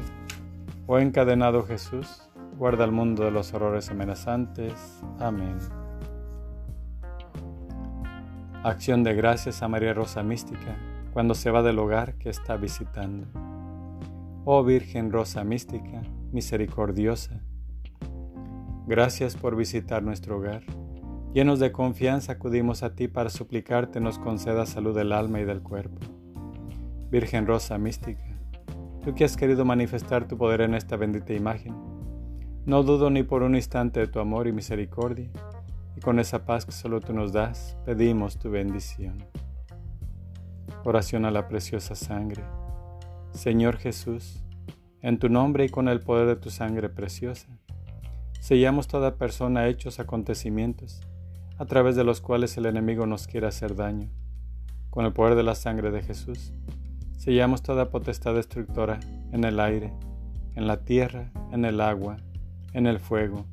oh 0.86 0.98
encadenado 0.98 1.64
Jesús, 1.64 2.28
guarda 2.58 2.84
el 2.84 2.92
mundo 2.92 3.24
de 3.24 3.30
los 3.30 3.54
horrores 3.54 3.90
amenazantes. 3.90 5.00
Amén. 5.18 5.58
Acción 8.62 9.02
de 9.04 9.14
gracias 9.14 9.62
a 9.62 9.68
María 9.68 9.94
Rosa 9.94 10.22
Mística 10.22 10.76
cuando 11.12 11.34
se 11.34 11.50
va 11.50 11.62
del 11.62 11.78
hogar 11.78 12.14
que 12.14 12.28
está 12.28 12.56
visitando. 12.56 13.26
Oh 14.44 14.62
Virgen 14.62 15.10
Rosa 15.10 15.44
Mística, 15.44 16.02
misericordiosa, 16.30 17.40
Gracias 18.88 19.36
por 19.36 19.54
visitar 19.54 20.02
nuestro 20.02 20.38
hogar. 20.38 20.62
Llenos 21.34 21.60
de 21.60 21.72
confianza 21.72 22.32
acudimos 22.32 22.82
a 22.82 22.94
ti 22.94 23.06
para 23.06 23.28
suplicarte 23.28 24.00
nos 24.00 24.18
conceda 24.18 24.64
salud 24.64 24.96
del 24.96 25.12
alma 25.12 25.40
y 25.40 25.44
del 25.44 25.62
cuerpo. 25.62 25.98
Virgen 27.10 27.46
Rosa 27.46 27.76
Mística, 27.76 28.24
tú 29.04 29.14
que 29.14 29.24
has 29.24 29.36
querido 29.36 29.66
manifestar 29.66 30.26
tu 30.26 30.38
poder 30.38 30.62
en 30.62 30.74
esta 30.74 30.96
bendita 30.96 31.34
imagen, 31.34 31.74
no 32.64 32.82
dudo 32.82 33.10
ni 33.10 33.24
por 33.24 33.42
un 33.42 33.56
instante 33.56 34.00
de 34.00 34.06
tu 34.06 34.20
amor 34.20 34.46
y 34.46 34.52
misericordia, 34.52 35.30
y 35.96 36.00
con 36.00 36.18
esa 36.18 36.46
paz 36.46 36.64
que 36.64 36.72
solo 36.72 37.00
tú 37.00 37.12
nos 37.12 37.32
das, 37.32 37.76
pedimos 37.84 38.38
tu 38.38 38.50
bendición. 38.50 39.24
Oración 40.84 41.26
a 41.26 41.30
la 41.30 41.46
preciosa 41.46 41.94
sangre. 41.94 42.42
Señor 43.32 43.76
Jesús, 43.76 44.42
en 45.02 45.18
tu 45.18 45.28
nombre 45.28 45.66
y 45.66 45.68
con 45.68 45.88
el 45.88 46.00
poder 46.00 46.26
de 46.26 46.36
tu 46.36 46.48
sangre 46.50 46.88
preciosa, 46.88 47.48
Sellamos 48.40 48.86
toda 48.86 49.16
persona 49.16 49.66
hechos 49.66 49.98
acontecimientos, 49.98 51.00
a 51.58 51.66
través 51.66 51.96
de 51.96 52.04
los 52.04 52.20
cuales 52.20 52.56
el 52.56 52.66
enemigo 52.66 53.06
nos 53.06 53.26
quiere 53.26 53.46
hacer 53.46 53.74
daño. 53.74 54.08
Con 54.90 55.04
el 55.04 55.12
poder 55.12 55.34
de 55.34 55.42
la 55.42 55.54
sangre 55.54 55.90
de 55.90 56.02
Jesús, 56.02 56.52
sellamos 57.16 57.62
toda 57.62 57.90
potestad 57.90 58.34
destructora 58.34 59.00
en 59.32 59.44
el 59.44 59.60
aire, 59.60 59.92
en 60.54 60.66
la 60.66 60.84
tierra, 60.84 61.30
en 61.52 61.64
el 61.64 61.80
agua, 61.80 62.16
en 62.72 62.86
el 62.86 63.00
fuego, 63.00 63.44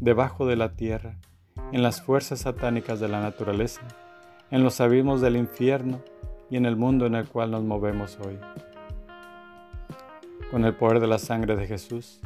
debajo 0.00 0.46
de 0.46 0.56
la 0.56 0.72
tierra, 0.74 1.18
en 1.72 1.82
las 1.82 2.02
fuerzas 2.02 2.40
satánicas 2.40 3.00
de 3.00 3.08
la 3.08 3.20
naturaleza, 3.20 3.82
en 4.50 4.62
los 4.62 4.80
abismos 4.80 5.20
del 5.20 5.36
infierno 5.36 6.02
y 6.50 6.56
en 6.56 6.66
el 6.66 6.76
mundo 6.76 7.06
en 7.06 7.14
el 7.14 7.28
cual 7.28 7.50
nos 7.50 7.62
movemos 7.62 8.18
hoy. 8.24 8.38
Con 10.50 10.64
el 10.64 10.74
poder 10.74 11.00
de 11.00 11.06
la 11.06 11.18
sangre 11.18 11.56
de 11.56 11.66
Jesús, 11.66 12.20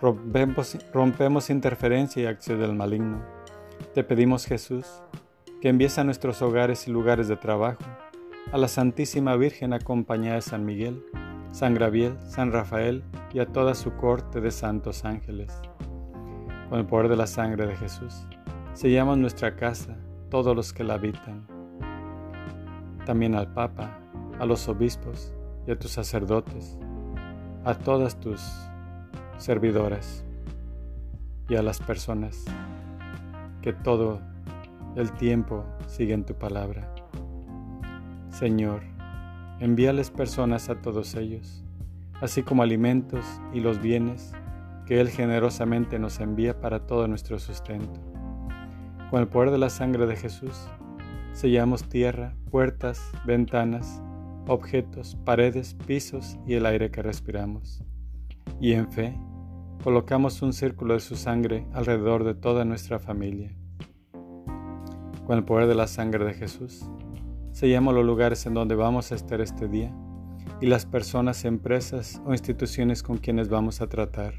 Rompemos, 0.00 1.50
interferencia 1.50 2.22
y 2.22 2.26
acción 2.26 2.60
del 2.60 2.74
maligno. 2.74 3.22
Te 3.94 4.04
pedimos, 4.04 4.46
Jesús, 4.46 4.86
que 5.60 5.68
envíes 5.68 5.98
a 5.98 6.04
nuestros 6.04 6.42
hogares 6.42 6.86
y 6.86 6.92
lugares 6.92 7.26
de 7.26 7.36
trabajo 7.36 7.82
a 8.52 8.56
la 8.56 8.68
Santísima 8.68 9.34
Virgen 9.36 9.72
acompañada 9.72 10.36
de 10.36 10.42
San 10.42 10.64
Miguel, 10.64 11.04
San 11.50 11.74
Gabriel, 11.74 12.16
San 12.26 12.52
Rafael 12.52 13.02
y 13.32 13.40
a 13.40 13.46
toda 13.46 13.74
su 13.74 13.92
corte 13.94 14.40
de 14.40 14.52
santos 14.52 15.04
ángeles. 15.04 15.52
Con 16.68 16.78
el 16.78 16.86
poder 16.86 17.08
de 17.08 17.16
la 17.16 17.26
sangre 17.26 17.66
de 17.66 17.76
Jesús, 17.76 18.26
sellamos 18.74 19.18
nuestra 19.18 19.56
casa, 19.56 19.96
todos 20.30 20.54
los 20.54 20.72
que 20.72 20.84
la 20.84 20.94
habitan. 20.94 21.46
También 23.04 23.34
al 23.34 23.52
Papa, 23.52 23.98
a 24.38 24.46
los 24.46 24.68
obispos 24.68 25.34
y 25.66 25.72
a 25.72 25.78
tus 25.78 25.90
sacerdotes, 25.90 26.78
a 27.64 27.74
todas 27.74 28.20
tus 28.20 28.40
servidoras 29.36 30.24
y 31.48 31.56
a 31.56 31.62
las 31.62 31.80
personas 31.80 32.44
que 33.62 33.72
todo 33.72 34.20
el 34.96 35.12
tiempo 35.12 35.64
siguen 35.86 36.24
tu 36.24 36.34
palabra. 36.34 36.92
Señor, 38.30 38.82
envíales 39.60 40.10
personas 40.10 40.68
a 40.70 40.80
todos 40.80 41.14
ellos, 41.14 41.64
así 42.20 42.42
como 42.42 42.62
alimentos 42.62 43.24
y 43.52 43.60
los 43.60 43.80
bienes 43.80 44.32
que 44.86 45.00
Él 45.00 45.08
generosamente 45.08 45.98
nos 45.98 46.20
envía 46.20 46.60
para 46.60 46.86
todo 46.86 47.06
nuestro 47.06 47.38
sustento. 47.38 48.00
Con 49.10 49.20
el 49.20 49.28
poder 49.28 49.50
de 49.50 49.58
la 49.58 49.70
sangre 49.70 50.06
de 50.06 50.16
Jesús, 50.16 50.68
sellamos 51.32 51.84
tierra, 51.84 52.34
puertas, 52.50 53.12
ventanas, 53.24 54.02
objetos, 54.46 55.16
paredes, 55.24 55.74
pisos 55.86 56.38
y 56.46 56.54
el 56.54 56.66
aire 56.66 56.90
que 56.90 57.02
respiramos. 57.02 57.84
Y 58.60 58.72
en 58.72 58.90
fe, 58.90 59.16
colocamos 59.82 60.42
un 60.42 60.52
círculo 60.52 60.94
de 60.94 61.00
su 61.00 61.16
sangre 61.16 61.66
alrededor 61.72 62.24
de 62.24 62.34
toda 62.34 62.66
nuestra 62.66 62.98
familia. 62.98 63.50
Con 65.26 65.38
el 65.38 65.44
poder 65.44 65.68
de 65.68 65.74
la 65.74 65.86
sangre 65.86 66.24
de 66.26 66.34
Jesús, 66.34 66.84
sellamos 67.52 67.94
los 67.94 68.04
lugares 68.04 68.44
en 68.44 68.52
donde 68.52 68.74
vamos 68.74 69.10
a 69.10 69.14
estar 69.14 69.40
este 69.40 69.68
día 69.68 69.94
y 70.60 70.66
las 70.66 70.84
personas, 70.84 71.46
empresas 71.46 72.20
o 72.26 72.32
instituciones 72.32 73.02
con 73.02 73.16
quienes 73.16 73.48
vamos 73.48 73.80
a 73.80 73.88
tratar. 73.88 74.34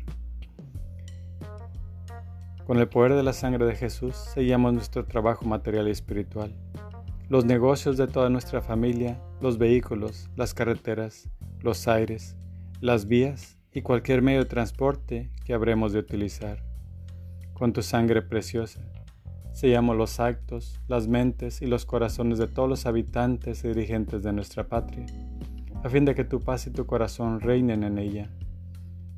Con 2.67 2.77
el 2.77 2.87
poder 2.87 3.15
de 3.15 3.23
la 3.23 3.33
sangre 3.33 3.65
de 3.65 3.75
Jesús 3.75 4.15
sellamos 4.15 4.73
nuestro 4.73 5.05
trabajo 5.05 5.45
material 5.45 5.87
y 5.87 5.91
espiritual, 5.91 6.55
los 7.29 7.45
negocios 7.45 7.97
de 7.97 8.05
toda 8.05 8.29
nuestra 8.29 8.61
familia, 8.61 9.19
los 9.41 9.57
vehículos, 9.57 10.29
las 10.35 10.53
carreteras, 10.53 11.29
los 11.61 11.87
aires, 11.87 12.37
las 12.79 13.07
vías 13.07 13.57
y 13.73 13.81
cualquier 13.81 14.21
medio 14.21 14.39
de 14.39 14.45
transporte 14.45 15.31
que 15.45 15.53
habremos 15.53 15.93
de 15.93 15.99
utilizar. 15.99 16.63
Con 17.53 17.73
tu 17.73 17.81
sangre 17.81 18.21
preciosa, 18.21 18.81
sellamos 19.53 19.95
los 19.95 20.19
actos, 20.19 20.81
las 20.87 21.07
mentes 21.07 21.61
y 21.61 21.67
los 21.67 21.85
corazones 21.85 22.37
de 22.37 22.47
todos 22.47 22.67
los 22.67 22.85
habitantes 22.85 23.63
y 23.63 23.69
dirigentes 23.69 24.23
de 24.23 24.33
nuestra 24.33 24.67
patria, 24.67 25.05
a 25.83 25.89
fin 25.89 26.05
de 26.05 26.15
que 26.15 26.23
tu 26.23 26.41
paz 26.41 26.67
y 26.67 26.71
tu 26.71 26.85
corazón 26.85 27.39
reinen 27.39 27.83
en 27.83 27.97
ella. 27.97 28.29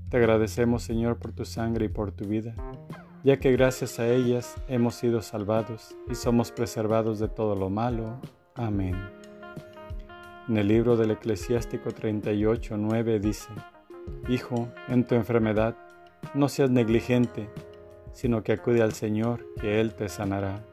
Te 0.09 0.17
agradecemos, 0.17 0.83
Señor, 0.83 1.17
por 1.17 1.31
tu 1.31 1.45
sangre 1.45 1.85
y 1.85 1.89
por 1.89 2.11
tu 2.11 2.25
vida, 2.25 2.53
ya 3.23 3.39
que 3.39 3.51
gracias 3.51 3.99
a 3.99 4.07
ellas 4.07 4.55
hemos 4.67 4.95
sido 4.95 5.21
salvados 5.21 5.95
y 6.11 6.15
somos 6.15 6.51
preservados 6.51 7.19
de 7.19 7.29
todo 7.29 7.55
lo 7.55 7.69
malo. 7.69 8.19
Amén. 8.55 8.95
En 10.47 10.57
el 10.57 10.67
libro 10.67 10.97
del 10.97 11.11
Eclesiástico 11.11 11.91
38, 11.91 12.75
9 12.77 13.19
dice, 13.19 13.47
Hijo, 14.29 14.69
en 14.87 15.05
tu 15.05 15.15
enfermedad, 15.15 15.75
no 16.33 16.47
seas 16.47 16.69
negligente, 16.69 17.49
sino 18.13 18.43
que 18.43 18.53
acude 18.53 18.81
al 18.81 18.93
Señor, 18.93 19.45
que 19.59 19.81
Él 19.81 19.93
te 19.93 20.07
sanará. 20.07 20.63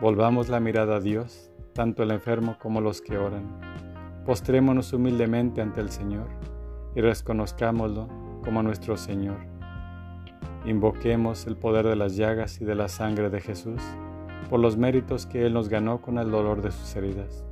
Volvamos 0.00 0.48
la 0.48 0.58
mirada 0.58 0.96
a 0.96 1.00
Dios, 1.00 1.50
tanto 1.72 2.02
el 2.02 2.10
enfermo 2.10 2.56
como 2.60 2.80
los 2.80 3.00
que 3.00 3.16
oran. 3.16 3.60
Postrémonos 4.26 4.92
humildemente 4.92 5.60
ante 5.60 5.80
el 5.80 5.90
Señor 5.90 6.26
y 6.96 7.00
reconozcámoslo 7.00 8.08
como 8.42 8.62
nuestro 8.62 8.96
Señor. 8.96 9.38
Invoquemos 10.64 11.46
el 11.46 11.56
poder 11.56 11.86
de 11.86 11.96
las 11.96 12.16
llagas 12.16 12.60
y 12.60 12.64
de 12.64 12.74
la 12.74 12.88
sangre 12.88 13.30
de 13.30 13.40
Jesús 13.40 13.80
por 14.50 14.60
los 14.60 14.76
méritos 14.76 15.26
que 15.26 15.46
Él 15.46 15.54
nos 15.54 15.68
ganó 15.68 16.02
con 16.02 16.18
el 16.18 16.30
dolor 16.30 16.60
de 16.60 16.72
sus 16.72 16.94
heridas. 16.96 17.44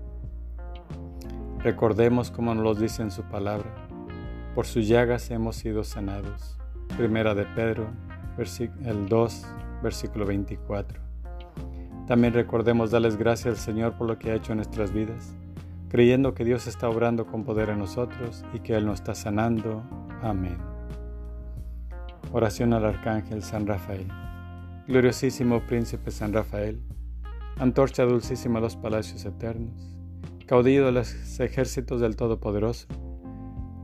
Recordemos 1.60 2.30
como 2.30 2.54
nos 2.54 2.64
lo 2.64 2.74
dice 2.74 3.02
en 3.02 3.10
su 3.10 3.22
palabra 3.22 3.89
por 4.54 4.66
sus 4.66 4.88
llagas 4.88 5.30
hemos 5.30 5.56
sido 5.56 5.84
sanados. 5.84 6.58
Primera 6.96 7.34
de 7.34 7.44
Pedro, 7.44 7.88
el 8.84 9.08
2, 9.08 9.46
versículo 9.82 10.26
24. 10.26 11.00
También 12.06 12.34
recordemos 12.34 12.90
darles 12.90 13.16
gracias 13.16 13.54
al 13.54 13.60
Señor 13.60 13.96
por 13.96 14.08
lo 14.08 14.18
que 14.18 14.30
ha 14.30 14.34
hecho 14.34 14.52
en 14.52 14.56
nuestras 14.56 14.92
vidas, 14.92 15.34
creyendo 15.88 16.34
que 16.34 16.44
Dios 16.44 16.66
está 16.66 16.88
obrando 16.88 17.26
con 17.26 17.44
poder 17.44 17.68
en 17.68 17.78
nosotros 17.78 18.44
y 18.52 18.60
que 18.60 18.74
Él 18.74 18.86
nos 18.86 19.00
está 19.00 19.14
sanando. 19.14 19.84
Amén. 20.22 20.58
Oración 22.32 22.72
al 22.72 22.84
Arcángel 22.84 23.42
San 23.42 23.66
Rafael. 23.66 24.08
Gloriosísimo 24.88 25.60
Príncipe 25.66 26.10
San 26.10 26.32
Rafael, 26.32 26.82
antorcha 27.58 28.04
dulcísima 28.04 28.58
a 28.58 28.62
los 28.62 28.74
palacios 28.74 29.24
eternos, 29.24 29.96
caudillo 30.46 30.86
de 30.86 30.92
los 30.92 31.38
ejércitos 31.38 32.00
del 32.00 32.16
Todopoderoso, 32.16 32.88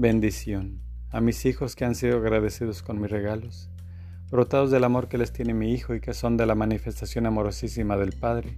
Bendición 0.00 0.80
a 1.10 1.20
mis 1.20 1.44
hijos 1.44 1.74
que 1.74 1.84
han 1.84 1.96
sido 1.96 2.18
agradecidos 2.18 2.84
con 2.84 3.00
mis 3.00 3.10
regalos, 3.10 3.68
brotados 4.30 4.70
del 4.70 4.84
amor 4.84 5.08
que 5.08 5.18
les 5.18 5.32
tiene 5.32 5.54
mi 5.54 5.72
Hijo 5.74 5.92
y 5.92 6.00
que 6.00 6.14
son 6.14 6.36
de 6.36 6.46
la 6.46 6.54
manifestación 6.54 7.26
amorosísima 7.26 7.96
del 7.96 8.12
Padre. 8.12 8.56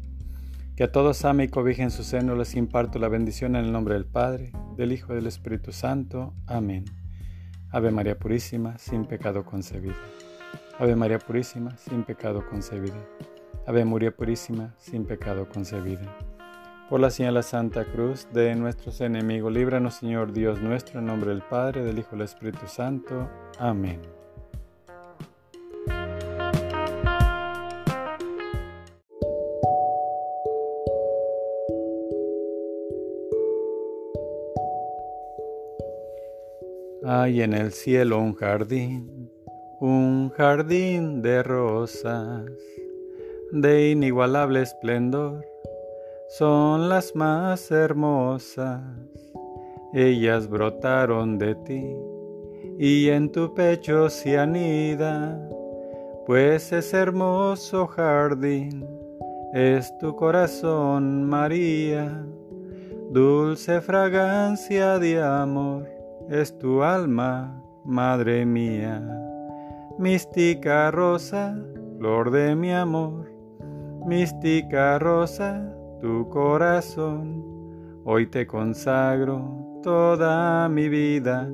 Que 0.77 0.85
a 0.85 0.93
todos 0.93 1.25
ame 1.25 1.45
y 1.45 1.49
cobije 1.49 1.81
en 1.81 1.91
su 1.91 2.05
seno, 2.05 2.37
les 2.37 2.57
imparto 2.57 2.99
la 2.99 3.09
bendición 3.09 3.57
en 3.57 3.65
el 3.65 3.73
nombre 3.73 3.95
del 3.95 4.05
Padre, 4.05 4.53
del 4.77 4.93
Hijo 4.93 5.15
y 5.15 5.17
del 5.17 5.29
Espíritu 5.29 5.73
Santo. 5.73 6.35
Amén. 6.47 6.85
Ave 7.71 7.91
María 7.91 8.19
Purísima, 8.19 8.77
sin 8.77 9.07
pecado 9.07 9.47
concebida. 9.47 9.97
Ave 10.79 10.95
María 10.95 11.21
Purísima, 11.21 11.75
sin 11.79 12.03
pecado 12.03 12.45
concebida. 12.51 13.03
Ave 13.67 13.87
María 13.87 14.15
Purísima, 14.15 14.75
sin 14.77 15.07
pecado 15.07 15.49
concebida. 15.49 16.15
Por 16.91 16.99
la 16.99 17.11
señal 17.11 17.35
de 17.35 17.39
la 17.39 17.43
Santa 17.45 17.85
Cruz 17.85 18.27
de 18.33 18.53
nuestros 18.57 19.01
enemigos, 19.01 19.53
líbranos 19.53 19.95
Señor 19.95 20.33
Dios 20.33 20.61
nuestro, 20.61 20.99
en 20.99 21.07
nombre 21.07 21.31
del 21.31 21.41
Padre, 21.41 21.85
del 21.85 22.01
Hijo 22.01 22.17
y 22.17 22.19
del 22.19 22.25
Espíritu 22.25 22.67
Santo. 22.67 23.31
Amén. 23.61 24.01
Hay 37.07 37.43
en 37.43 37.55
el 37.55 37.71
cielo 37.71 38.19
un 38.19 38.35
jardín, 38.35 39.31
un 39.79 40.31
jardín 40.31 41.23
de 41.23 41.45
rosas, 41.45 42.51
de 43.53 43.91
inigualable 43.91 44.63
esplendor 44.63 45.50
son 46.31 46.89
las 46.89 47.15
más 47.17 47.71
hermosas. 47.73 48.81
Ellas 49.93 50.49
brotaron 50.49 51.39
de 51.39 51.57
ti 51.57 51.97
y 52.79 53.09
en 53.09 53.33
tu 53.33 53.53
pecho 53.53 54.09
se 54.09 54.39
anida, 54.39 55.39
pues 56.27 56.73
ese 56.73 56.97
hermoso 56.97 57.89
jardín 57.89 58.87
es 59.53 59.93
tu 59.99 60.15
corazón, 60.15 61.25
María. 61.25 62.25
Dulce 63.11 63.81
fragancia 63.81 65.01
de 65.01 65.21
amor 65.21 65.89
es 66.29 66.57
tu 66.59 66.85
alma, 66.85 67.61
Madre 67.85 68.47
mía. 68.47 69.03
Mística 69.99 70.93
rosa, 70.93 71.59
flor 71.99 72.31
de 72.31 72.55
mi 72.55 72.73
amor, 72.73 73.29
mística 74.07 74.99
rosa, 75.01 75.75
tu 76.01 76.29
corazón. 76.29 77.45
Hoy 78.05 78.27
te 78.27 78.47
consagro 78.47 79.81
toda 79.83 80.69
mi 80.69 80.89
vida, 80.89 81.49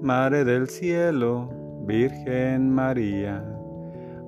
Madre 0.00 0.44
del 0.44 0.68
Cielo, 0.68 1.48
Virgen 1.86 2.70
María. 2.70 3.44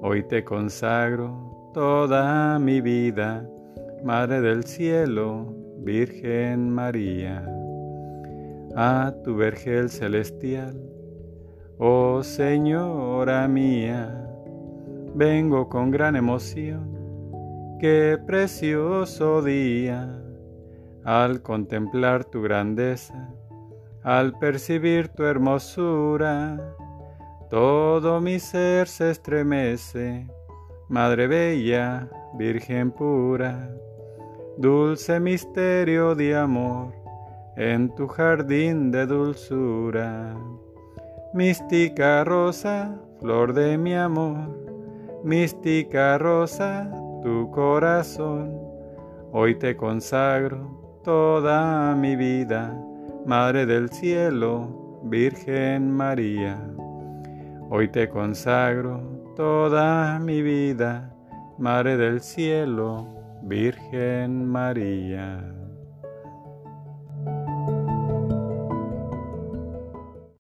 Hoy 0.01 0.23
te 0.23 0.45
consagro 0.45 1.71
toda 1.75 2.59
mi 2.59 2.81
vida, 2.81 3.49
Madre 4.05 4.41
del 4.41 4.65
Cielo, 4.65 5.53
Virgen 5.79 6.71
María. 6.71 7.45
A 8.77 9.13
tu 9.25 9.37
vergel 9.37 9.89
celestial, 9.89 10.81
oh 11.79 12.23
Señora 12.23 13.47
mía, 13.49 14.29
vengo 15.15 15.69
con 15.69 15.91
gran 15.91 16.17
emoción 16.17 16.94
Qué 17.85 18.17
precioso 18.17 19.43
día 19.43 20.19
al 21.05 21.43
contemplar 21.43 22.25
tu 22.25 22.41
grandeza, 22.41 23.29
al 24.03 24.39
percibir 24.39 25.09
tu 25.09 25.25
hermosura, 25.25 26.75
todo 27.51 28.23
mi 28.23 28.39
ser 28.39 28.89
se 28.89 29.11
estremece, 29.11 30.27
Madre 30.89 31.27
Bella, 31.27 32.09
Virgen 32.39 32.91
pura, 32.91 33.69
dulce 34.57 35.21
misterio 35.21 36.15
de 36.15 36.37
amor 36.37 36.95
en 37.55 37.95
tu 37.95 38.07
jardín 38.07 38.93
de 38.93 39.05
dulzura. 39.05 40.35
Mística 41.35 42.25
rosa, 42.25 42.99
flor 43.21 43.53
de 43.53 43.77
mi 43.77 43.95
amor, 43.95 44.49
mística 45.23 46.17
rosa, 46.17 47.04
tu 47.25 47.51
corazón. 47.51 48.53
Hoy 49.33 49.55
te 49.55 49.75
consagro 49.75 51.01
toda 51.03 51.97
mi 51.97 52.17
vida, 52.17 52.79
Madre 53.25 53.65
del 53.65 53.89
cielo, 53.89 55.01
Virgen 55.05 55.91
María. 55.91 56.61
Hoy 57.71 57.89
te 57.89 58.11
consagro 58.11 59.01
toda 59.35 60.19
mi 60.19 60.43
vida, 60.43 61.11
Madre 61.57 61.97
del 61.97 62.21
cielo, 62.21 63.09
Virgen 63.43 64.47
María. 64.47 65.64